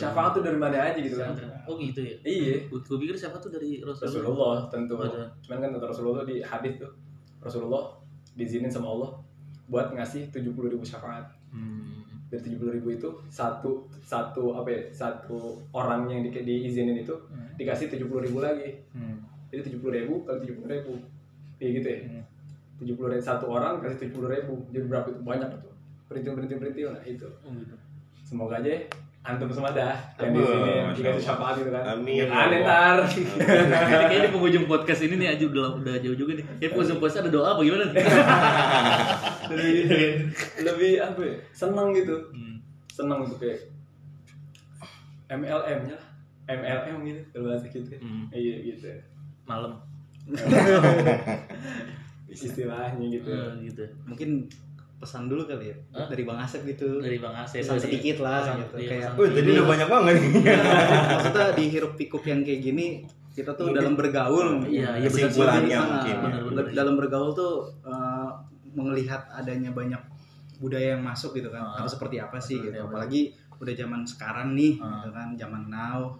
Syafaat 0.00 0.30
tuh 0.32 0.42
dari 0.46 0.56
mana 0.56 0.80
aja 0.80 0.96
gitu 0.96 1.20
kan? 1.20 1.36
Oh 1.68 1.76
gitu 1.76 2.00
ya? 2.00 2.16
Iya. 2.24 2.72
Gue 2.72 2.80
pikir 2.80 3.12
siapa 3.18 3.36
tuh 3.36 3.52
dari 3.52 3.84
Rasulullah. 3.84 4.08
Rasulullah 4.08 4.56
tentu. 4.72 4.94
Ada. 4.96 5.28
Cuman 5.44 5.58
kan 5.60 5.68
kata 5.76 5.86
Rasulullah 5.92 6.24
di 6.24 6.40
hadis 6.40 6.80
tuh 6.80 6.92
Rasulullah 7.44 7.84
diizinin 8.32 8.72
sama 8.72 8.88
Allah 8.96 9.10
buat 9.68 9.92
ngasih 9.92 10.32
70 10.32 10.56
ribu 10.72 10.84
syafaat. 10.84 11.28
Hmm. 11.52 12.03
Dari 12.34 12.58
70 12.58 12.74
ribu 12.82 12.88
itu 12.90 13.08
satu 13.30 13.86
satu 14.02 14.58
apa 14.58 14.66
ya? 14.74 14.82
Satu 14.90 15.62
orang 15.70 16.10
yang 16.10 16.26
di, 16.26 16.34
diizinin 16.34 16.98
itu 16.98 17.14
Hmm. 17.30 17.54
dikasih 17.54 17.86
70 17.86 18.26
ribu 18.26 18.42
lagi. 18.42 18.74
Hmm. 18.90 19.22
Jadi 19.54 19.70
70 19.70 19.94
ribu 19.94 20.26
kali 20.26 20.42
70 20.42 20.66
ribu. 20.66 20.98
Kayak 21.62 21.70
gitu 21.78 21.86
ya. 21.86 21.98
Hmm. 22.10 22.24
70 22.82 23.06
ribu 23.14 23.22
satu 23.22 23.46
orang 23.46 23.78
kasih 23.78 24.10
70 24.10 24.26
ribu. 24.26 24.54
Jadi 24.74 24.84
berapa 24.90 25.06
itu 25.14 25.22
banyak 25.22 25.50
itu. 25.54 25.70
Perintil 26.10 26.32
perintil 26.34 26.58
perintil 26.58 26.88
nah 26.90 27.02
itu. 27.06 27.28
Gitu. 27.30 27.76
Semoga 28.26 28.58
aja 28.58 28.82
antum 29.24 29.48
semua 29.48 29.72
dah 29.72 29.96
yang 30.18 30.30
di 30.30 30.42
sini 30.42 30.72
dikasih 30.94 31.24
syafaat 31.24 31.56
gitu 31.56 31.72
kan. 31.72 31.82
Amin. 31.90 32.28
Jangan 32.28 32.48
ntar. 32.60 32.96
Kayaknya 33.08 34.20
di 34.20 34.30
penghujung 34.36 34.64
podcast 34.64 35.00
ini 35.02 35.14
nih 35.16 35.28
Aju 35.32 35.44
udah, 35.48 35.68
udah 35.80 35.94
jauh 35.98 36.12
juga 36.14 36.32
nih. 36.36 36.44
Kayak 36.58 36.70
penghujung 36.70 36.98
podcast 36.98 37.18
ada 37.18 37.30
doa 37.30 37.48
apa 37.50 37.60
gimana 37.60 37.84
nih? 37.86 38.04
lebih 39.50 39.74
lebih 40.60 40.92
apa 40.98 41.20
ya 41.20 41.36
seneng 41.50 41.92
gitu 41.92 42.16
Hmm. 42.30 42.56
seneng 42.86 43.24
gitu 43.24 43.36
kayak 43.38 43.60
MLM 45.26 45.80
nya 45.84 45.94
lah 45.94 46.08
MLM 46.46 46.96
gitu 47.02 47.20
kalau 47.30 47.44
bahasa 47.48 47.66
gitu 47.66 47.96
Hmm. 47.96 48.28
iya 48.28 48.56
gitu 48.62 48.88
Malam. 49.44 49.72
istilahnya 52.26 53.06
gitu 53.10 53.30
Eh, 53.30 53.50
gitu. 53.62 53.84
mungkin 54.04 54.48
pesan 54.96 55.26
dulu 55.26 55.44
kali 55.44 55.68
ya 55.68 55.76
Hah? 55.92 56.06
dari 56.06 56.22
bang 56.22 56.38
Asep 56.38 56.62
gitu 56.64 56.98
Dari 56.98 57.18
Bang 57.18 57.34
Asep. 57.34 57.60
pesan 57.60 57.74
tadi. 57.74 57.84
sedikit 57.84 58.16
lah 58.20 58.40
Pesan- 58.40 58.58
gitu 58.58 58.74
iya, 58.76 58.88
kayak 58.88 59.08
Wih, 59.14 59.28
tadi 59.30 59.48
udah 59.50 59.66
banyak 59.66 59.88
banget. 59.88 60.14
maksudnya 61.12 61.46
di 61.52 61.64
hiruk 61.68 61.92
pikuk 61.94 62.24
yang 62.24 62.40
kayak 62.40 62.60
gini 62.62 62.86
kita 63.30 63.50
tuh 63.50 63.66
Mungkin- 63.66 63.78
dalam 63.78 63.94
bergaul 63.94 64.48
Iya, 64.64 64.88
iya. 64.94 65.04
Kesimpulannya 65.04 65.66
Jadi, 65.68 65.84
mungkin. 65.84 66.16
Benar-benar. 66.22 66.64
dalam 66.72 66.94
bergaul 66.94 67.30
tuh 67.32 67.52
eh, 67.82 68.28
melihat 68.72 69.22
adanya 69.28 69.70
banyak 69.70 69.98
budaya 70.56 70.94
yang 70.94 71.02
masuk 71.02 71.34
gitu 71.34 71.48
kan 71.48 71.62
Ah. 71.64 71.74
harus 71.76 71.92
seperti 71.92 72.16
apa 72.16 72.38
sih 72.38 72.56
Seperti 72.56 72.70
gitu 72.70 72.78
apa. 72.80 72.88
apalagi 72.88 73.20
udah 73.56 73.74
zaman 73.76 74.00
sekarang 74.02 74.48
nih 74.52 74.78
Ah. 74.78 74.86
gitu 74.96 75.10
kan 75.10 75.28
zaman 75.34 75.62
now. 75.66 76.14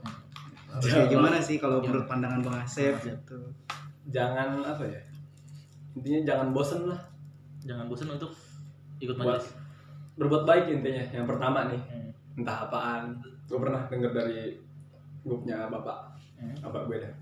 Harus 0.67 0.85
kayak 0.89 1.07
gimana 1.09 1.39
sih 1.39 1.57
kalau 1.57 1.79
menurut 1.79 2.05
pandangan 2.05 2.41
bang 2.41 2.57
Asep 2.61 2.95
gitu 3.01 3.39
jangan 4.05 4.61
apa 4.61 4.85
ya 4.85 5.01
intinya 5.95 6.21
jangan 6.27 6.51
bosen 6.51 6.85
lah 6.85 6.99
Jangan 7.63 7.87
bosan 7.87 8.13
untuk 8.13 8.29
ikut 9.05 9.17
buat 9.21 9.43
berbuat 10.15 10.45
baik 10.47 10.65
intinya 10.71 11.05
yang 11.13 11.27
pertama 11.29 11.69
nih. 11.69 11.81
Hmm. 11.81 12.11
entah 12.41 12.67
apaan. 12.67 13.21
Gue 13.47 13.61
pernah 13.61 13.87
denger 13.87 14.11
dari 14.11 14.59
grupnya 15.23 15.69
bapak. 15.69 16.17
Hmm. 16.41 16.55
bapak 16.65 16.89
gue 16.91 16.99
dah 17.05 17.15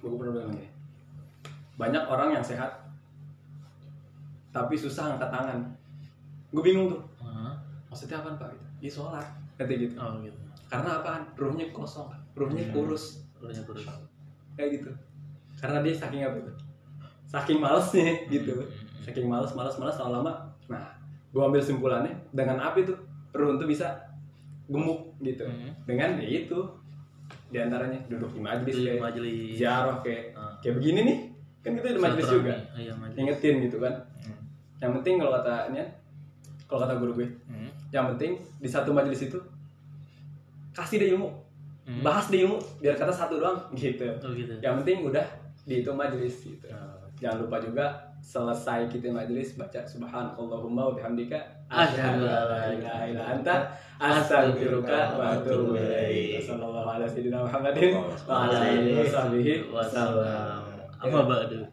gue 0.00 0.08
pernah 0.16 0.32
bilang 0.32 0.52
gini 0.56 0.68
banyak 1.76 2.04
orang 2.08 2.28
yang 2.36 2.44
sehat 2.44 2.72
tapi 4.50 4.74
susah 4.74 5.14
angkat 5.14 5.30
tangan. 5.30 5.60
Gue 6.50 6.62
bingung 6.66 6.90
tuh. 6.90 7.02
Ah. 7.22 7.54
maksudnya 7.86 8.18
apa 8.18 8.34
pak? 8.34 8.50
Ya 8.82 8.90
sholat. 8.90 9.22
Kata 9.54 9.70
gitu. 9.76 9.94
Oh 10.00 10.18
gitu. 10.24 10.34
karena 10.66 11.02
apaan? 11.02 11.22
Ruhnya 11.38 11.70
kosong 11.70 12.10
ruhnya 12.34 12.66
Hmm. 12.70 12.74
kurus. 12.74 13.22
Kurusnya 13.38 13.64
kurus. 13.66 13.86
kayak 14.58 14.82
gitu. 14.82 14.90
Karena 15.62 15.80
dia 15.84 15.94
saking 15.94 16.22
apa 16.26 16.38
tuh? 16.42 16.56
Saking 17.30 17.58
malesnya 17.62 18.26
gitu. 18.28 18.52
Hmm. 18.58 19.00
saking 19.00 19.26
males 19.30 19.52
males 19.56 19.76
males 19.80 19.96
lama-lama 19.96 20.49
gue 21.30 21.38
ambil 21.40 21.60
simpulannya 21.60 22.10
dengan 22.30 22.58
apa 22.58 22.76
itu 22.78 22.92
ruh 23.30 23.54
itu 23.54 23.66
bisa 23.66 23.86
gemuk 24.66 25.14
gitu 25.18 25.42
Hmm. 25.42 25.70
dengan 25.84 26.14
ya 26.16 26.28
itu 26.40 26.58
di 27.46 27.58
antaranya 27.58 27.98
duduk 28.06 28.30
di 28.30 28.40
majlis 28.40 28.74
Di 28.74 28.82
kayak 28.84 29.00
majelis. 29.00 29.54
ziarah 29.56 29.98
kayak 30.00 30.24
Ah. 30.32 30.54
kayak 30.60 30.74
begini 30.76 31.00
nih 31.02 31.18
kan 31.60 31.70
kita 31.72 31.88
di 31.90 32.00
majlis 32.00 32.26
juga 32.28 32.54
Oh, 32.54 32.78
Iya, 32.78 32.92
majelis. 32.94 33.18
ingetin 33.20 33.54
gitu 33.62 33.76
kan 33.78 33.94
Hmm. 34.18 34.42
yang 34.78 34.92
penting 34.96 35.14
kalau 35.18 35.32
katanya 35.36 35.84
kalau 36.64 36.80
kata 36.80 36.94
guru 36.96 37.12
gue 37.16 37.28
Hmm. 37.44 37.70
yang 37.90 38.06
penting 38.08 38.32
di 38.56 38.68
satu 38.68 38.90
majelis 38.90 39.20
itu 39.20 39.38
kasih 40.72 40.98
dia 40.98 41.08
ilmu 41.12 41.30
Hmm. 41.82 42.02
bahas 42.02 42.26
dia 42.26 42.44
ilmu 42.44 42.58
biar 42.78 42.94
kata 42.94 43.10
satu 43.10 43.34
doang 43.36 43.58
gitu 43.72 44.06
Oh 44.16 44.30
gitu. 44.30 44.54
yang 44.58 44.78
penting 44.78 45.02
udah 45.04 45.26
di 45.60 45.82
itu 45.82 45.90
majelis 45.92 46.34
gitu 46.40 46.66
Oh. 46.68 47.06
jangan 47.16 47.42
lupa 47.42 47.58
juga 47.58 47.86
selesai 48.20 48.86
kita 48.92 49.10
majelis 49.10 49.56
baca 49.56 49.80
subhanallahumma 49.82 50.92
wa 50.92 50.94
bihamdika 50.94 51.40
Asyhadu 51.70 52.26
an 52.26 52.26
la 52.26 52.40
la 52.50 52.60
ilaha 52.74 53.02
illa 53.06 53.24
anta, 53.30 53.56
astaghfiruka 53.96 55.14
wa 55.14 55.38
atubu 55.38 55.78
ilaik 55.78 56.42
sallallahu 56.42 56.98
ala 56.98 57.06
sayyidina 57.06 57.46
muhammadin 57.46 57.94
wa 58.26 58.50
ala 58.50 58.58
alihi 58.66 58.98
wa 58.98 59.06
sahbihi 59.06 59.52
Wassalam. 59.70 60.66
Apa 61.00 61.18
ba'du? 61.24 61.64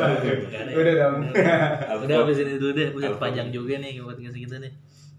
udah 0.80 0.94
dong 0.98 1.18
Udah 2.02 2.16
habis 2.18 2.42
ini 2.42 2.58
dulu 2.58 2.72
deh, 2.74 2.88
udah 2.96 3.14
panjang 3.20 3.52
juga 3.54 3.78
nih 3.78 4.00
buat 4.02 4.18
ngasih 4.18 4.42
kita 4.48 4.56
nih. 4.58 4.72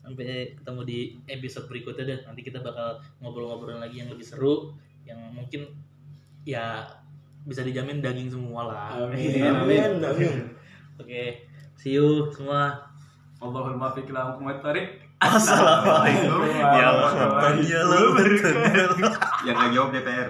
Sampai 0.03 0.57
ketemu 0.57 0.81
di 0.83 0.99
episode 1.29 1.69
berikutnya 1.71 2.03
deh. 2.09 2.19
Nanti 2.25 2.41
kita 2.43 2.59
bakal 2.59 2.99
ngobrol-ngobrol 3.23 3.79
lagi 3.79 4.03
yang 4.03 4.11
lebih 4.11 4.25
seru, 4.25 4.75
yang 5.07 5.21
mungkin 5.31 5.63
ya 6.43 6.89
bisa 7.47 7.63
dijamin 7.63 8.03
daging 8.03 8.33
semua 8.33 8.67
lah. 8.67 9.07
Amin. 9.07 9.45
Amin. 9.45 10.03
Amin. 10.03 10.56
Oke, 10.97 11.45
see 11.77 11.93
you 11.93 12.25
semua. 12.33 12.73
Allahumma 13.37 13.93
fiqh 13.93 14.09
lahu 14.09 14.41
tarik 14.65 14.97
Assalamualaikum 15.17 16.41
Ya 16.49 16.89
Allah. 16.89 17.09
warahmatullahi 17.37 18.05
wabarakatuh. 18.13 19.13
Yang 19.45 19.55
nggak 19.57 19.71
jawab 19.77 19.89
DPR. 19.93 20.29